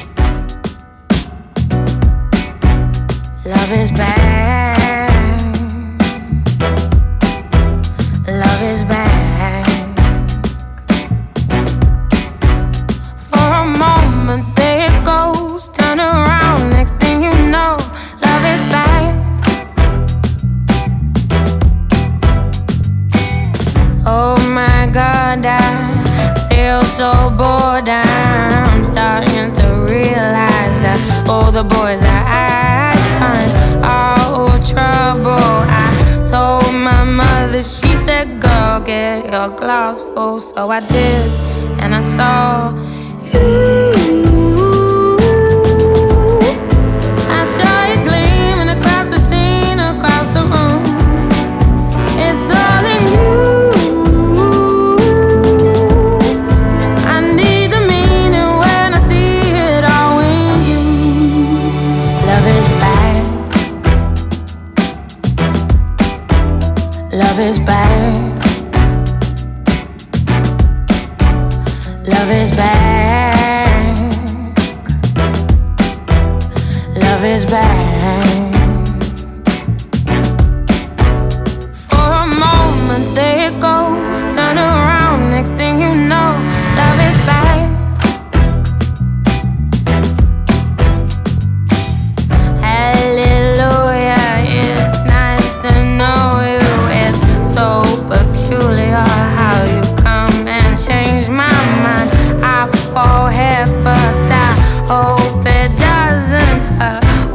Love 3.44 3.82
is 3.82 3.92
back. 3.92 4.31
The 31.62 31.68
boys 31.68 32.02
I 32.02 32.94
find 33.20 33.84
all 33.84 34.58
trouble. 34.58 35.56
I 35.84 36.26
told 36.26 36.74
my 36.74 37.04
mother, 37.04 37.62
she 37.62 37.94
said, 37.96 38.40
Girl, 38.40 38.80
get 38.80 39.30
your 39.30 39.48
glass 39.50 40.02
full. 40.02 40.40
So 40.40 40.70
I 40.70 40.80
did, 40.80 41.30
and 41.80 41.94
I 41.94 42.00
saw 42.00 42.72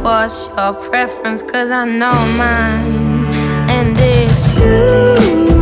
What's 0.08 0.48
your 0.56 0.72
preference? 0.72 1.42
Cause 1.42 1.70
I 1.70 1.84
know 1.84 2.14
mine, 2.38 3.26
and 3.68 3.94
it's 4.00 4.46
you. 4.56 5.57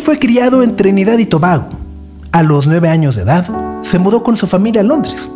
Fue 0.00 0.18
criado 0.18 0.62
en 0.62 0.76
Trinidad 0.76 1.18
y 1.18 1.26
Tobago. 1.26 1.68
A 2.32 2.42
los 2.42 2.66
nueve 2.66 2.88
años 2.88 3.16
de 3.16 3.22
edad, 3.22 3.46
se 3.82 3.98
mudó 3.98 4.22
con 4.22 4.36
su 4.36 4.46
familia 4.46 4.80
a 4.80 4.84
Londres. 4.84 5.30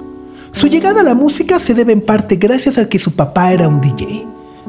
Su 0.52 0.68
llegada 0.68 1.00
a 1.00 1.04
la 1.04 1.14
música 1.14 1.58
se 1.58 1.74
debe 1.74 1.92
en 1.92 2.00
parte 2.00 2.36
gracias 2.36 2.78
a 2.78 2.88
que 2.88 2.98
su 2.98 3.12
papá 3.12 3.52
era 3.52 3.68
un 3.68 3.80
DJ. 3.80 4.26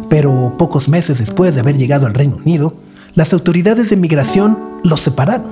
Pero 0.10 0.54
pocos 0.58 0.90
meses 0.90 1.20
después 1.20 1.56
de 1.56 1.62
haber 1.62 1.78
llegado 1.78 2.06
al 2.06 2.14
Reino 2.14 2.36
Unido, 2.36 2.74
las 3.14 3.32
autoridades 3.34 3.90
de 3.90 3.96
migración 3.96 4.58
los 4.84 5.02
separaron. 5.02 5.52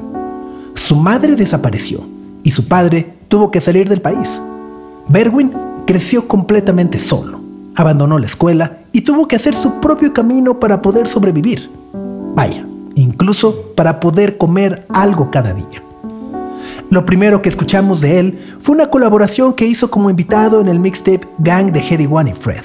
Su 0.74 0.96
madre 0.96 1.36
desapareció 1.36 2.04
y 2.44 2.52
su 2.52 2.68
padre 2.68 3.14
tuvo 3.30 3.50
que 3.50 3.62
salir 3.62 3.88
del 3.88 4.02
país. 4.02 4.42
Berwin 5.08 5.52
creció 5.86 6.28
completamente 6.28 7.00
solo, 7.00 7.40
abandonó 7.76 8.20
la 8.20 8.26
escuela 8.26 8.80
y 8.92 9.02
tuvo 9.02 9.28
que 9.28 9.38
hacer 9.38 9.56
su 9.56 9.80
propio 9.80 10.14
camino 10.14 10.60
para 10.60 10.82
poder 10.82 11.08
sobrevivir. 11.08 11.70
Vaya, 12.36 12.66
incluso 12.96 13.74
para 13.76 14.00
poder 14.00 14.38
comer 14.38 14.86
algo 14.90 15.32
cada 15.32 15.54
día. 15.54 15.84
Lo 16.90 17.06
primero 17.06 17.42
que 17.42 17.50
escuchamos 17.50 18.02
de 18.02 18.20
él 18.20 18.56
fue 18.60 18.76
una 18.76 18.92
colaboración 18.92 19.54
que 19.54 19.66
hizo 19.66 19.90
como 19.90 20.10
invitado 20.10 20.62
en 20.62 20.68
el 20.68 20.80
mixtape 20.80 21.28
Gang 21.40 21.72
de 21.72 21.80
Heady 21.80 22.08
One 22.10 22.32
y 22.32 22.34
Fred. 22.34 22.64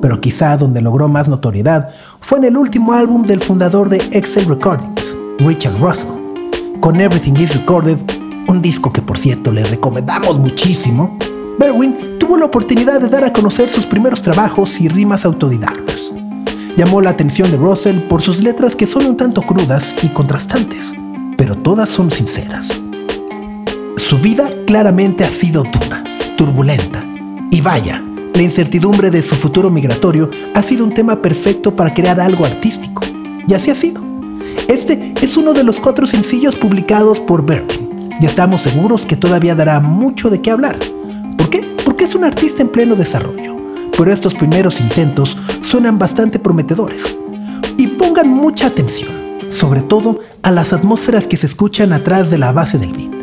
Pero 0.00 0.20
quizá 0.20 0.56
donde 0.56 0.80
logró 0.80 1.08
más 1.08 1.28
notoriedad 1.28 1.90
fue 2.20 2.38
en 2.38 2.44
el 2.44 2.56
último 2.56 2.92
álbum 2.92 3.24
del 3.24 3.40
fundador 3.40 3.88
de 3.88 3.96
Excel 4.12 4.46
Recordings, 4.46 5.16
Richard 5.38 5.76
Russell, 5.80 6.10
con 6.80 7.00
Everything 7.00 7.34
Is 7.34 7.56
Recorded, 7.56 7.98
un 8.46 8.62
disco 8.62 8.92
que 8.92 9.02
por 9.02 9.18
cierto 9.18 9.50
le 9.50 9.64
recomendamos 9.64 10.38
muchísimo. 10.38 11.18
Berwin 11.58 12.18
tuvo 12.20 12.36
la 12.36 12.44
oportunidad 12.44 13.00
de 13.00 13.08
dar 13.08 13.24
a 13.24 13.32
conocer 13.32 13.70
sus 13.70 13.86
primeros 13.86 14.22
trabajos 14.22 14.80
y 14.80 14.88
rimas 14.88 15.24
autodidactas. 15.24 16.12
Llamó 16.76 17.00
la 17.00 17.10
atención 17.10 17.50
de 17.52 17.56
Russell 17.56 18.00
por 18.08 18.20
sus 18.20 18.42
letras 18.42 18.74
que 18.74 18.88
son 18.88 19.06
un 19.06 19.16
tanto 19.16 19.42
crudas 19.42 19.94
y 20.02 20.08
contrastantes, 20.08 20.92
pero 21.36 21.54
todas 21.54 21.88
son 21.88 22.10
sinceras. 22.10 22.82
Su 23.96 24.18
vida 24.18 24.50
claramente 24.66 25.22
ha 25.22 25.30
sido 25.30 25.62
dura, 25.62 26.02
turbulenta. 26.36 27.04
Y 27.52 27.60
vaya, 27.60 28.02
la 28.34 28.42
incertidumbre 28.42 29.12
de 29.12 29.22
su 29.22 29.36
futuro 29.36 29.70
migratorio 29.70 30.28
ha 30.54 30.64
sido 30.64 30.84
un 30.84 30.92
tema 30.92 31.22
perfecto 31.22 31.76
para 31.76 31.94
crear 31.94 32.20
algo 32.20 32.44
artístico. 32.44 33.02
Y 33.46 33.54
así 33.54 33.70
ha 33.70 33.76
sido. 33.76 34.02
Este 34.68 35.14
es 35.22 35.36
uno 35.36 35.52
de 35.52 35.62
los 35.62 35.78
cuatro 35.78 36.08
sencillos 36.08 36.56
publicados 36.56 37.20
por 37.20 37.46
Berwin. 37.46 38.10
Y 38.20 38.26
estamos 38.26 38.62
seguros 38.62 39.06
que 39.06 39.16
todavía 39.16 39.54
dará 39.54 39.78
mucho 39.78 40.28
de 40.28 40.40
qué 40.40 40.50
hablar. 40.50 40.76
¿Por 41.38 41.50
qué? 41.50 41.76
Porque 41.84 42.02
es 42.02 42.16
un 42.16 42.24
artista 42.24 42.62
en 42.62 42.68
pleno 42.68 42.96
desarrollo. 42.96 43.53
Pero 43.96 44.12
estos 44.12 44.34
primeros 44.34 44.80
intentos 44.80 45.36
suenan 45.62 45.98
bastante 45.98 46.38
prometedores. 46.38 47.16
Y 47.76 47.88
pongan 47.88 48.28
mucha 48.28 48.66
atención, 48.66 49.10
sobre 49.48 49.82
todo 49.82 50.20
a 50.42 50.50
las 50.50 50.72
atmósferas 50.72 51.26
que 51.26 51.36
se 51.36 51.46
escuchan 51.46 51.92
atrás 51.92 52.30
de 52.30 52.38
la 52.38 52.52
base 52.52 52.78
del 52.78 52.92
beat. 52.92 53.14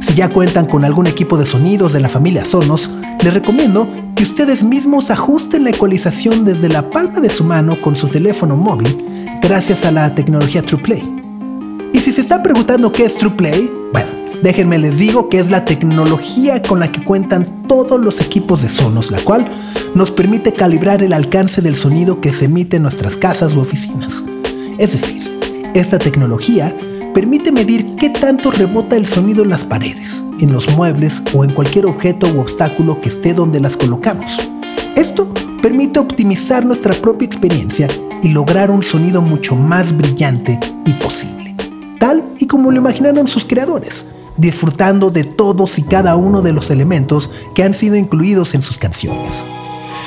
Si 0.00 0.14
ya 0.14 0.28
cuentan 0.28 0.66
con 0.66 0.84
algún 0.84 1.06
equipo 1.06 1.38
de 1.38 1.46
sonidos 1.46 1.92
de 1.92 2.00
la 2.00 2.08
familia 2.08 2.44
Sonos, 2.44 2.90
les 3.22 3.32
recomiendo 3.32 3.88
que 4.14 4.22
ustedes 4.22 4.62
mismos 4.62 5.10
ajusten 5.10 5.64
la 5.64 5.70
ecualización 5.70 6.44
desde 6.44 6.68
la 6.68 6.90
palma 6.90 7.20
de 7.20 7.30
su 7.30 7.42
mano 7.42 7.80
con 7.80 7.96
su 7.96 8.08
teléfono 8.08 8.56
móvil 8.56 9.04
gracias 9.40 9.84
a 9.84 9.92
la 9.92 10.14
tecnología 10.14 10.62
TruePlay. 10.62 11.02
Y 11.92 12.00
si 12.00 12.12
se 12.12 12.20
están 12.20 12.42
preguntando 12.42 12.92
qué 12.92 13.04
es 13.04 13.16
TruePlay, 13.16 13.70
bueno, 13.92 14.23
déjenme 14.44 14.78
les 14.78 14.98
digo 14.98 15.30
que 15.30 15.40
es 15.40 15.48
la 15.48 15.64
tecnología 15.64 16.60
con 16.60 16.78
la 16.78 16.92
que 16.92 17.02
cuentan 17.02 17.66
todos 17.66 17.98
los 17.98 18.20
equipos 18.20 18.60
de 18.60 18.68
Sonos, 18.68 19.10
la 19.10 19.18
cual 19.20 19.50
nos 19.94 20.10
permite 20.10 20.52
calibrar 20.52 21.02
el 21.02 21.14
alcance 21.14 21.62
del 21.62 21.74
sonido 21.74 22.20
que 22.20 22.34
se 22.34 22.44
emite 22.44 22.76
en 22.76 22.82
nuestras 22.82 23.16
casas 23.16 23.54
u 23.54 23.60
oficinas. 23.60 24.22
Es 24.76 24.92
decir, 24.92 25.40
esta 25.72 25.98
tecnología 25.98 26.76
permite 27.14 27.52
medir 27.52 27.96
qué 27.96 28.10
tanto 28.10 28.50
rebota 28.50 28.96
el 28.96 29.06
sonido 29.06 29.42
en 29.42 29.48
las 29.48 29.64
paredes, 29.64 30.22
en 30.38 30.52
los 30.52 30.68
muebles 30.76 31.22
o 31.32 31.42
en 31.42 31.54
cualquier 31.54 31.86
objeto 31.86 32.28
u 32.34 32.40
obstáculo 32.40 33.00
que 33.00 33.08
esté 33.08 33.32
donde 33.32 33.60
las 33.60 33.78
colocamos. 33.78 34.36
Esto 34.94 35.26
permite 35.62 36.00
optimizar 36.00 36.66
nuestra 36.66 36.92
propia 36.92 37.24
experiencia 37.24 37.88
y 38.22 38.28
lograr 38.28 38.70
un 38.70 38.82
sonido 38.82 39.22
mucho 39.22 39.56
más 39.56 39.96
brillante 39.96 40.60
y 40.84 40.92
posible, 40.94 41.54
tal 41.98 42.22
y 42.38 42.46
como 42.46 42.70
lo 42.70 42.76
imaginaron 42.76 43.26
sus 43.26 43.46
creadores, 43.46 44.06
disfrutando 44.36 45.10
de 45.10 45.24
todos 45.24 45.78
y 45.78 45.82
cada 45.82 46.16
uno 46.16 46.42
de 46.42 46.52
los 46.52 46.70
elementos 46.70 47.30
que 47.54 47.62
han 47.62 47.74
sido 47.74 47.96
incluidos 47.96 48.54
en 48.54 48.62
sus 48.62 48.78
canciones. 48.78 49.44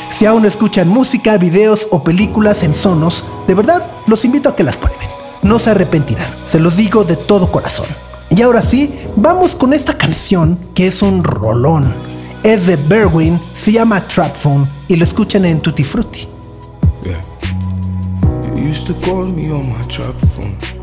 Si 0.09 0.25
aún 0.25 0.45
escuchan 0.45 0.87
música, 0.87 1.37
videos 1.37 1.87
o 1.91 2.03
películas 2.03 2.63
en 2.63 2.73
Sonos, 2.73 3.23
de 3.47 3.55
verdad 3.55 3.89
los 4.07 4.25
invito 4.25 4.49
a 4.49 4.55
que 4.55 4.63
las 4.63 4.77
prueben. 4.77 5.09
No 5.43 5.59
se 5.59 5.69
arrepentirán, 5.69 6.33
se 6.47 6.59
los 6.59 6.77
digo 6.77 7.03
de 7.03 7.15
todo 7.15 7.51
corazón. 7.51 7.87
Y 8.29 8.41
ahora 8.41 8.61
sí, 8.61 8.93
vamos 9.15 9.55
con 9.55 9.73
esta 9.73 9.97
canción 9.97 10.59
que 10.73 10.87
es 10.87 11.01
un 11.01 11.23
rolón. 11.23 11.95
Es 12.43 12.67
de 12.67 12.75
Berwin, 12.75 13.39
se 13.53 13.71
llama 13.71 14.07
Trap 14.07 14.35
Phone 14.35 14.69
y 14.87 14.95
lo 14.95 15.03
escuchan 15.03 15.45
en 15.45 15.61
Tutti 15.61 15.83
Frutti. 15.83 16.27
Used 18.57 18.87
to 18.87 18.93
call 18.95 19.23
me 19.23 19.49
on 19.51 19.69
my 19.69 19.81
trap 19.87 20.15
phone. 20.35 20.76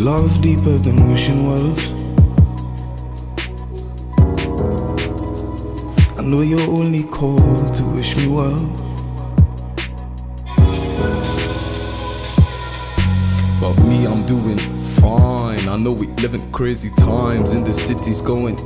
Love 0.00 0.40
deeper 0.40 0.78
than 0.78 1.06
wishing 1.06 1.46
wells. 1.46 1.92
I 6.18 6.22
know 6.24 6.40
you're 6.40 6.60
only 6.60 7.04
called 7.04 7.74
to 7.74 7.84
wish 7.84 8.16
me 8.16 8.26
well. 8.26 8.58
But 13.60 13.84
me, 13.84 14.06
I'm 14.06 14.24
doing 14.24 14.58
fine. 14.98 15.68
I 15.68 15.76
know 15.76 15.92
we 15.92 16.06
live 16.22 16.34
in 16.34 16.50
crazy 16.52 16.90
times, 16.96 17.52
and 17.52 17.64
the 17.64 17.74
city's 17.74 18.22
going. 18.22 18.58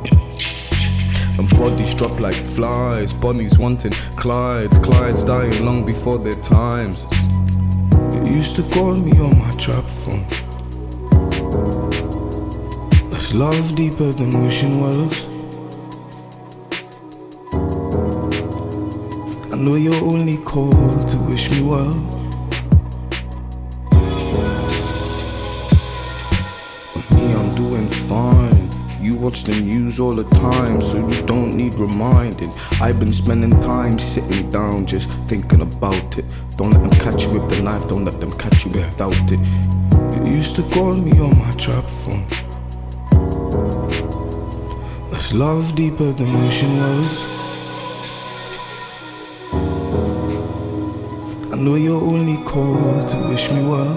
And 1.39 1.51
bodies 1.51 1.95
drop 1.95 2.19
like 2.21 2.35
flies. 2.35 3.13
Bonnie's 3.13 3.59
wanting 3.59 3.93
Clydes. 4.17 4.83
Clyde's 4.83 5.25
dying 5.25 5.65
long 5.65 5.85
before 5.85 6.19
their 6.19 6.41
times. 6.41 7.05
You 8.15 8.25
used 8.25 8.57
to 8.57 8.63
call 8.71 8.95
me 8.95 9.13
on 9.19 9.39
my 9.39 9.51
trap 9.57 9.85
phone. 9.85 10.46
That's 13.27 13.39
love 13.39 13.75
deeper 13.75 14.13
than 14.13 14.41
wishing 14.41 14.81
wells. 14.81 15.27
I 19.53 19.57
know 19.57 19.75
you're 19.75 20.05
only 20.05 20.37
called 20.37 21.09
to 21.09 21.17
wish 21.27 21.51
me 21.51 21.61
well. 21.63 21.93
But 26.95 27.11
me, 27.11 27.35
I'm 27.35 27.53
doing 27.57 27.89
fine. 27.89 28.71
You 29.03 29.17
watch 29.17 29.43
the 29.43 29.61
news 29.61 29.99
all 29.99 30.15
the 30.15 30.23
time, 30.23 30.81
so 30.81 31.09
you 31.09 31.23
don't 31.27 31.57
need 31.57 31.75
reminding. 31.75 32.53
I've 32.81 33.01
been 33.01 33.13
spending 33.13 33.51
time 33.63 33.99
sitting 33.99 34.49
down, 34.53 34.87
just 34.87 35.11
thinking 35.27 35.63
about 35.63 36.17
it. 36.17 36.25
Don't 36.57 36.71
let 36.71 36.81
them 36.81 36.93
catch 37.01 37.25
you 37.25 37.31
with 37.31 37.51
the 37.51 37.61
knife, 37.61 37.89
don't 37.89 38.05
let 38.05 38.21
them 38.21 38.31
catch 38.31 38.65
you 38.65 38.71
without 38.71 39.33
it. 39.33 39.41
You 40.15 40.31
used 40.31 40.55
to 40.57 40.63
call 40.71 40.93
me 40.93 41.19
on 41.19 41.37
my 41.37 41.51
trap 41.57 41.91
phone. 41.91 42.25
That's 45.27 45.35
love 45.35 45.75
deeper 45.75 46.13
than 46.13 46.41
wishing 46.41 46.77
wells. 46.77 47.25
I 51.53 51.57
know 51.57 51.75
you're 51.75 52.01
only 52.01 52.37
called 52.45 53.09
to 53.09 53.17
wish 53.27 53.51
me 53.51 53.65
well. 53.65 53.93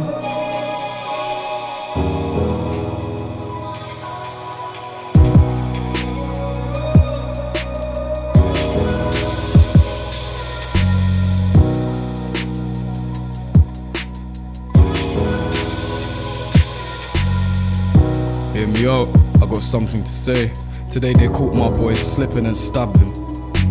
Hear 18.55 18.65
me 18.67 18.87
out, 18.87 19.15
I 19.39 19.45
got 19.45 19.61
something 19.61 20.03
to 20.03 20.11
say. 20.11 20.51
Today 20.89 21.13
they 21.13 21.27
caught 21.27 21.55
my 21.55 21.69
boy 21.69 21.93
slipping 21.93 22.47
and 22.47 22.57
stabbed 22.57 22.97
him. 22.97 23.13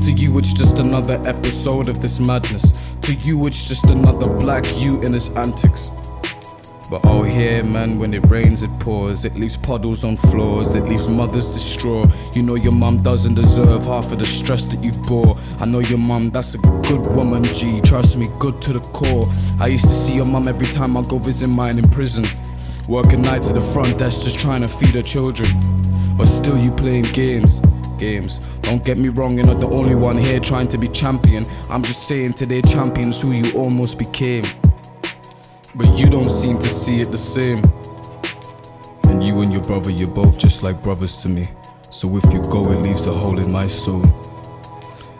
To 0.02 0.12
you, 0.12 0.38
it's 0.38 0.52
just 0.52 0.78
another 0.78 1.20
episode 1.26 1.88
of 1.88 2.00
this 2.00 2.20
madness. 2.20 2.72
To 3.02 3.12
you, 3.12 3.44
it's 3.48 3.66
just 3.66 3.86
another 3.86 4.32
black 4.32 4.64
you 4.76 5.00
in 5.00 5.14
his 5.14 5.28
antics. 5.30 5.90
But 6.88 7.00
oh, 7.04 7.24
here, 7.24 7.64
man, 7.64 7.98
when 7.98 8.14
it 8.14 8.24
rains, 8.30 8.62
it 8.62 8.70
pours. 8.78 9.24
It 9.24 9.34
leaves 9.34 9.56
puddles 9.56 10.04
on 10.04 10.14
floors, 10.14 10.76
it 10.76 10.84
leaves 10.84 11.08
mothers 11.08 11.50
distraught. 11.50 12.12
You 12.34 12.44
know 12.44 12.54
your 12.54 12.70
mum 12.72 13.02
doesn't 13.02 13.34
deserve 13.34 13.84
half 13.84 14.12
of 14.12 14.20
the 14.20 14.26
stress 14.26 14.62
that 14.66 14.84
you've 14.84 15.02
bore. 15.02 15.36
I 15.58 15.66
know 15.66 15.80
your 15.80 15.98
mum, 15.98 16.30
that's 16.30 16.54
a 16.54 16.58
good 16.58 17.04
woman, 17.16 17.42
G. 17.42 17.80
Trust 17.80 18.16
me, 18.16 18.28
good 18.38 18.62
to 18.62 18.74
the 18.74 18.80
core. 18.92 19.28
I 19.58 19.66
used 19.66 19.86
to 19.86 19.90
see 19.90 20.14
your 20.14 20.24
mum 20.24 20.46
every 20.46 20.68
time 20.68 20.96
I 20.96 21.02
go 21.02 21.18
visit 21.18 21.48
mine 21.48 21.78
in 21.78 21.88
prison. 21.88 22.26
Working 22.88 23.22
nights 23.22 23.48
at 23.48 23.54
the 23.54 23.60
front 23.60 23.98
desk 23.98 24.22
just 24.22 24.38
trying 24.38 24.62
to 24.62 24.68
feed 24.68 24.94
her 24.94 25.02
children. 25.02 25.50
But 26.18 26.26
still, 26.26 26.58
you 26.58 26.72
playing 26.72 27.04
games. 27.04 27.60
Games. 27.96 28.40
Don't 28.62 28.84
get 28.84 28.98
me 28.98 29.08
wrong, 29.08 29.36
you're 29.36 29.46
not 29.46 29.60
the 29.60 29.70
only 29.70 29.94
one 29.94 30.18
here 30.18 30.40
trying 30.40 30.66
to 30.68 30.76
be 30.76 30.88
champion. 30.88 31.46
I'm 31.70 31.82
just 31.82 32.08
saying 32.08 32.34
today, 32.34 32.60
champions 32.60 33.22
who 33.22 33.30
you 33.30 33.52
almost 33.52 33.98
became. 33.98 34.44
But 35.76 35.96
you 35.96 36.10
don't 36.10 36.28
seem 36.28 36.58
to 36.58 36.68
see 36.68 37.00
it 37.00 37.12
the 37.12 37.18
same. 37.18 37.62
And 39.04 39.24
you 39.24 39.40
and 39.42 39.52
your 39.52 39.62
brother, 39.62 39.92
you're 39.92 40.10
both 40.10 40.38
just 40.40 40.64
like 40.64 40.82
brothers 40.82 41.16
to 41.18 41.28
me. 41.28 41.46
So 41.90 42.16
if 42.16 42.24
you 42.32 42.42
go, 42.42 42.72
it 42.72 42.82
leaves 42.82 43.06
a 43.06 43.14
hole 43.14 43.38
in 43.38 43.52
my 43.52 43.68
soul. 43.68 44.02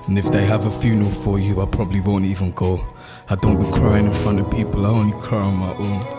And 0.09 0.19
if 0.19 0.33
they 0.33 0.45
have 0.45 0.67
a 0.67 0.71
funeral 0.71 1.13
for 1.13 1.39
you, 1.39 1.63
I 1.63 1.67
probably 1.67 2.01
won't 2.01 2.25
even 2.25 2.51
go. 2.53 2.85
I 3.31 3.37
don't 3.37 3.59
be 3.61 3.71
crying 3.71 4.07
in 4.07 4.13
front 4.13 4.41
of 4.41 4.51
people, 4.51 4.85
I 4.85 4.89
only 4.89 5.19
cry 5.21 5.43
on 5.43 5.55
my 5.55 5.75
own. 5.75 6.18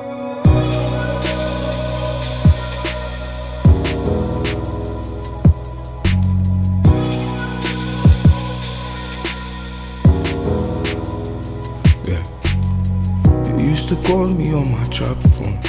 You 14.09 14.15
used 14.15 14.31
to 14.31 14.43
call 14.43 14.43
me 14.43 14.53
on 14.53 14.71
my 14.71 14.83
trap 14.85 15.17
phone. 15.33 15.59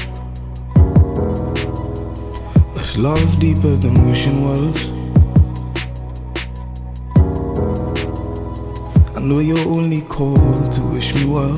That's 2.74 2.96
love 2.96 3.38
deeper 3.38 3.76
than 3.76 3.94
wishing 4.06 4.42
wells. 4.42 4.90
I 9.14 9.20
know 9.20 9.40
you're 9.40 9.68
only 9.68 10.00
called 10.02 10.72
to 10.72 10.80
wish 10.92 11.14
me 11.14 11.26
well. 11.26 11.56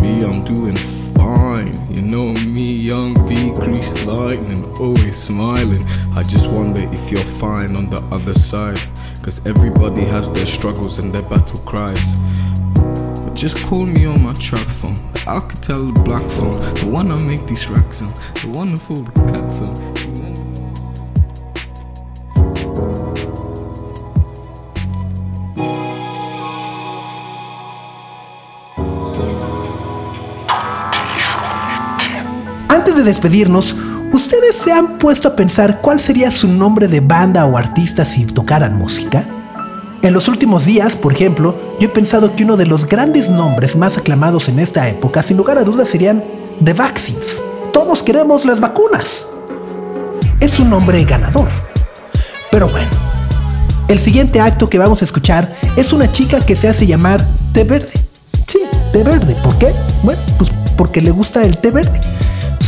Me, 0.00 0.24
I'm 0.24 0.42
doing 0.44 0.76
fine. 1.14 1.76
You 1.90 2.02
know 2.02 2.32
me, 2.32 2.72
young 2.72 3.14
B, 3.28 3.50
greased 3.50 4.06
lightning, 4.06 4.64
always 4.78 5.16
smiling. 5.16 5.84
I 6.16 6.22
just 6.22 6.48
wonder 6.50 6.80
if 6.92 7.10
you're 7.10 7.30
fine 7.38 7.76
on 7.76 7.90
the 7.90 8.00
other 8.10 8.34
side. 8.34 8.80
Cause 9.30 9.46
everybody 9.46 10.04
has 10.06 10.28
their 10.32 10.44
struggles 10.44 10.98
and 10.98 11.14
their 11.14 11.22
battle 11.22 11.60
cries. 11.60 12.04
But 12.74 13.32
just 13.34 13.56
call 13.64 13.86
me 13.86 14.04
on 14.04 14.24
my 14.24 14.32
trap 14.32 14.66
phone, 14.66 14.96
the 15.12 15.20
Alcatel 15.20 15.94
black 16.04 16.28
phone, 16.28 16.56
the 16.74 16.88
one 16.90 17.12
I 17.12 17.20
make 17.20 17.46
these 17.46 17.68
racks 17.70 18.02
on, 18.02 18.12
the 18.42 18.48
with 18.48 18.90
all 18.90 18.96
the 18.96 19.12
cats 19.30 19.60
on. 19.60 19.76
Antes 32.68 32.96
de 32.96 33.04
despedirnos, 33.04 33.76
¿ustedes 34.12 34.56
se 34.56 34.72
han 34.72 34.98
puesto 34.98 35.28
a 35.28 35.36
pensar 35.36 35.80
cuál 35.80 36.00
sería 36.00 36.30
su 36.30 36.48
nombre 36.48 36.88
de 36.88 37.00
banda 37.00 37.46
o 37.46 37.56
artista 37.56 38.04
si 38.04 38.24
tocaran 38.24 38.76
música? 38.76 39.24
En 40.02 40.14
los 40.14 40.28
últimos 40.28 40.64
días, 40.64 40.96
por 40.96 41.12
ejemplo, 41.12 41.54
yo 41.78 41.86
he 41.86 41.90
pensado 41.90 42.34
que 42.34 42.44
uno 42.44 42.56
de 42.56 42.66
los 42.66 42.86
grandes 42.86 43.28
nombres 43.28 43.76
más 43.76 43.98
aclamados 43.98 44.48
en 44.48 44.58
esta 44.58 44.88
época, 44.88 45.22
sin 45.22 45.36
lugar 45.36 45.58
a 45.58 45.64
dudas, 45.64 45.88
serían 45.88 46.24
The 46.64 46.72
Vaccines. 46.72 47.40
Todos 47.72 48.02
queremos 48.02 48.44
las 48.44 48.60
vacunas. 48.60 49.26
Es 50.40 50.58
un 50.58 50.70
nombre 50.70 51.04
ganador. 51.04 51.48
Pero 52.50 52.68
bueno, 52.68 52.90
el 53.88 53.98
siguiente 53.98 54.40
acto 54.40 54.70
que 54.70 54.78
vamos 54.78 55.02
a 55.02 55.04
escuchar 55.04 55.54
es 55.76 55.92
una 55.92 56.10
chica 56.10 56.40
que 56.40 56.56
se 56.56 56.68
hace 56.68 56.86
llamar 56.86 57.26
té 57.52 57.64
verde. 57.64 57.92
Sí, 58.46 58.60
té 58.92 59.04
verde. 59.04 59.36
¿Por 59.44 59.58
qué? 59.58 59.74
Bueno, 60.02 60.20
pues 60.38 60.50
porque 60.76 61.02
le 61.02 61.10
gusta 61.10 61.44
el 61.44 61.58
té 61.58 61.70
verde. 61.70 62.00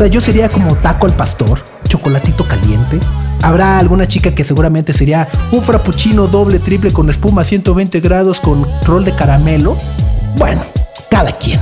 Yo 0.07 0.21
sería 0.21 0.49
como 0.49 0.75
taco 0.77 1.07
al 1.07 1.15
pastor, 1.15 1.62
chocolatito 1.87 2.47
caliente. 2.47 2.99
Habrá 3.43 3.79
alguna 3.79 4.07
chica 4.07 4.35
que 4.35 4.45
seguramente 4.45 4.93
sería 4.93 5.29
un 5.53 5.62
frappuccino 5.62 6.27
doble, 6.27 6.59
triple 6.59 6.93
con 6.93 7.09
espuma 7.09 7.43
a 7.43 7.45
120 7.45 8.01
grados 8.01 8.41
con 8.41 8.67
rol 8.85 9.05
de 9.05 9.15
caramelo. 9.15 9.77
Bueno, 10.37 10.62
cada 11.09 11.31
quien. 11.31 11.61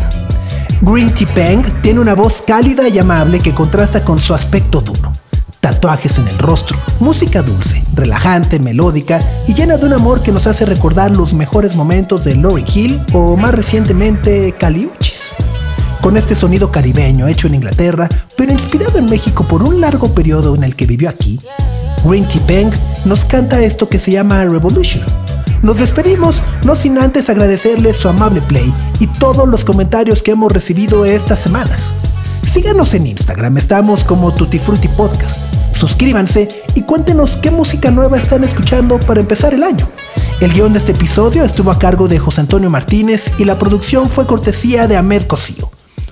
Green 0.81 1.13
Tea 1.13 1.29
Peng 1.35 1.63
tiene 1.83 2.01
una 2.01 2.15
voz 2.15 2.43
cálida 2.47 2.89
y 2.89 2.99
amable 2.99 3.41
que 3.41 3.55
contrasta 3.55 4.05
con 4.05 4.19
su 4.19 4.33
aspecto 4.33 4.81
duro. 4.81 5.13
Tatuajes 5.61 6.17
en 6.17 6.27
el 6.27 6.39
rostro, 6.39 6.79
música 7.01 7.43
dulce, 7.43 7.85
relajante, 7.95 8.59
melódica 8.59 9.21
y 9.47 9.53
llena 9.53 9.77
de 9.77 9.85
un 9.85 9.93
amor 9.93 10.23
que 10.23 10.33
nos 10.33 10.47
hace 10.47 10.65
recordar 10.65 11.11
los 11.15 11.35
mejores 11.35 11.77
momentos 11.77 12.25
de 12.25 12.37
Lauryn 12.37 12.67
Hill 12.75 13.03
o 13.13 13.37
más 13.37 13.53
recientemente 13.53 14.55
Caliuchis. 14.59 15.10
Con 16.03 16.17
este 16.17 16.35
sonido 16.35 16.73
caribeño 16.73 17.29
hecho 17.29 17.47
en 17.47 17.57
Inglaterra, 17.57 18.09
pero 18.35 18.53
inspirado 18.53 18.99
en 18.99 19.05
México 19.05 19.45
por 19.47 19.63
un 19.63 19.83
largo 19.83 20.15
periodo 20.15 20.55
en 20.55 20.65
el 20.65 20.75
que 20.75 20.87
vivió 20.87 21.11
aquí, 21.11 21.39
Green 22.05 22.27
Tea 22.27 22.47
Peng 22.47 22.71
nos 23.05 23.27
canta 23.27 23.63
esto 23.63 23.89
que 23.89 23.99
se 23.99 24.13
llama 24.13 24.45
Revolution. 24.47 25.05
Nos 25.63 25.79
despedimos, 25.79 26.43
no 26.65 26.75
sin 26.75 26.97
antes 26.97 27.29
agradecerles 27.29 27.99
su 27.99 28.09
amable 28.09 28.41
play 28.41 28.73
y 28.99 29.09
todos 29.09 29.47
los 29.47 29.63
comentarios 29.63 30.23
que 30.23 30.31
hemos 30.31 30.51
recibido 30.51 31.05
estas 31.05 31.41
semanas. 31.41 31.93
Síganos 32.51 32.95
en 32.95 33.07
Instagram, 33.07 33.59
estamos 33.59 34.03
como 34.03 34.35
Tutti 34.35 34.59
Frutti 34.59 34.89
Podcast. 34.89 35.39
Suscríbanse 35.73 36.49
y 36.75 36.83
cuéntenos 36.83 37.37
qué 37.37 37.51
música 37.51 37.91
nueva 37.91 38.17
están 38.17 38.43
escuchando 38.43 38.99
para 39.01 39.21
empezar 39.21 39.53
el 39.53 39.63
año. 39.63 39.87
El 40.41 40.51
guion 40.55 40.73
de 40.73 40.79
este 40.79 40.93
episodio 40.93 41.45
estuvo 41.45 41.71
a 41.71 41.79
cargo 41.79 42.09
de 42.09 42.19
José 42.19 42.41
Antonio 42.41 42.71
Martínez 42.71 43.31
y 43.39 43.45
la 43.45 43.59
producción 43.59 44.09
fue 44.09 44.27
cortesía 44.27 44.89
de 44.89 44.97
Ahmed 44.97 45.25
Cosío. 45.25 45.71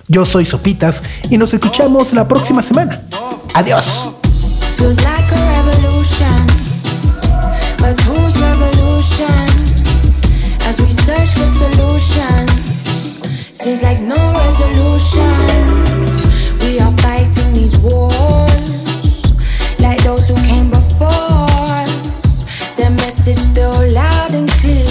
Yo 0.09 0.25
soy 0.25 0.47
Sopitas 0.47 1.03
y 1.29 1.37
nos 1.37 1.53
escuchamos 1.53 2.15
la 2.15 2.27
próxima 2.27 2.63
semana. 2.63 3.03
Adiós. 3.55 4.13
Seems 13.53 13.83
like 13.83 14.01
no 14.01 14.15
resolutions. 14.33 16.25
We 16.63 16.79
are 16.81 16.97
fighting 16.99 17.53
these 17.53 17.77
wars 17.81 18.49
like 19.79 20.03
those 20.05 20.29
who 20.29 20.37
came 20.47 20.71
before 20.71 21.11
us. 21.11 22.45
Their 22.77 22.91
message 22.91 23.37
still 23.37 23.75
loud 23.93 24.35
and 24.35 24.49
clear. 24.49 24.87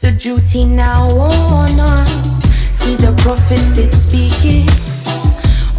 The 0.00 0.12
duty 0.12 0.64
now 0.64 1.08
on 1.08 1.80
us. 1.80 2.37
The 2.96 3.14
prophets 3.18 3.70
did 3.70 3.92
speak 3.92 4.32
it. 4.44 4.68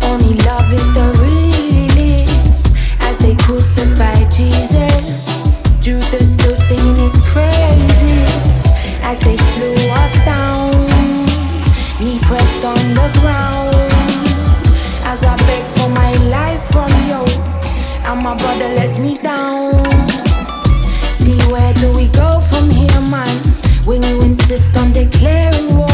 Only 0.04 0.36
love 0.46 0.72
is 0.72 0.94
the 0.94 1.10
realest. 1.26 2.68
As 3.02 3.18
they 3.18 3.36
crucified 3.36 4.32
Jesus, 4.32 5.44
Judas 5.82 6.34
still 6.36 6.56
singing 6.56 6.98
his 6.98 7.16
praises. 7.34 8.66
As 9.02 9.20
they 9.22 9.38
slew 9.38 9.74
us 9.90 10.14
down, 10.24 10.72
knee 12.00 12.20
pressed 12.30 12.64
on 12.64 12.94
the 12.94 13.10
ground. 13.22 13.92
As 15.04 15.24
I 15.24 15.36
beg 15.50 15.66
for 15.78 15.90
my 15.90 16.14
life 16.30 16.64
from 16.72 16.92
you, 17.10 17.26
and 18.06 18.22
my 18.24 18.38
brother 18.38 18.70
lets 18.76 19.00
me 19.00 19.18
down. 19.18 19.84
See 21.10 21.42
where 21.52 21.74
do 21.74 21.92
we 21.96 22.08
go 22.10 22.40
from 22.40 22.70
here, 22.70 23.02
man? 23.10 23.36
When 23.84 24.04
you 24.04 24.22
insist 24.22 24.78
on 24.78 24.94
declaring 24.94 25.76
war 25.76 25.89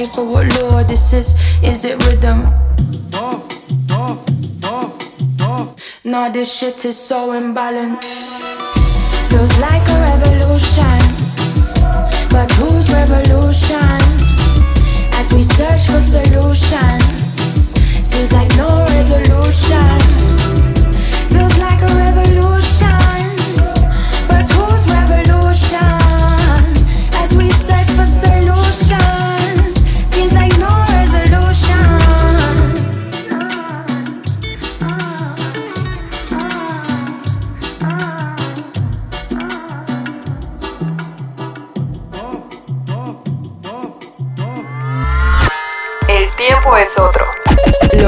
to 0.00 0.06
decipher 0.06 0.24
what 0.24 0.60
law 0.60 0.82
this 0.82 1.12
is. 1.12 1.34
Is 1.62 1.84
it 1.84 2.04
rhythm? 2.06 2.42
Nah, 6.04 6.30
this 6.30 6.52
shit 6.52 6.84
is 6.84 6.98
so 6.98 7.32
imbalanced. 7.32 8.04
Feels 9.28 9.58
like 9.58 9.82
a 9.88 9.98
revolution, 10.10 11.00
but 12.30 12.50
whose 12.52 12.90
revolution? 12.90 14.00
As 15.20 15.32
we 15.32 15.42
search 15.42 15.86
for 15.86 16.00
solutions, 16.00 17.04
seems 18.02 18.32
like 18.32 18.50
no 18.56 18.84
resolutions. 18.96 20.80
Feels 21.30 21.56
like 21.58 21.82
a 21.82 22.09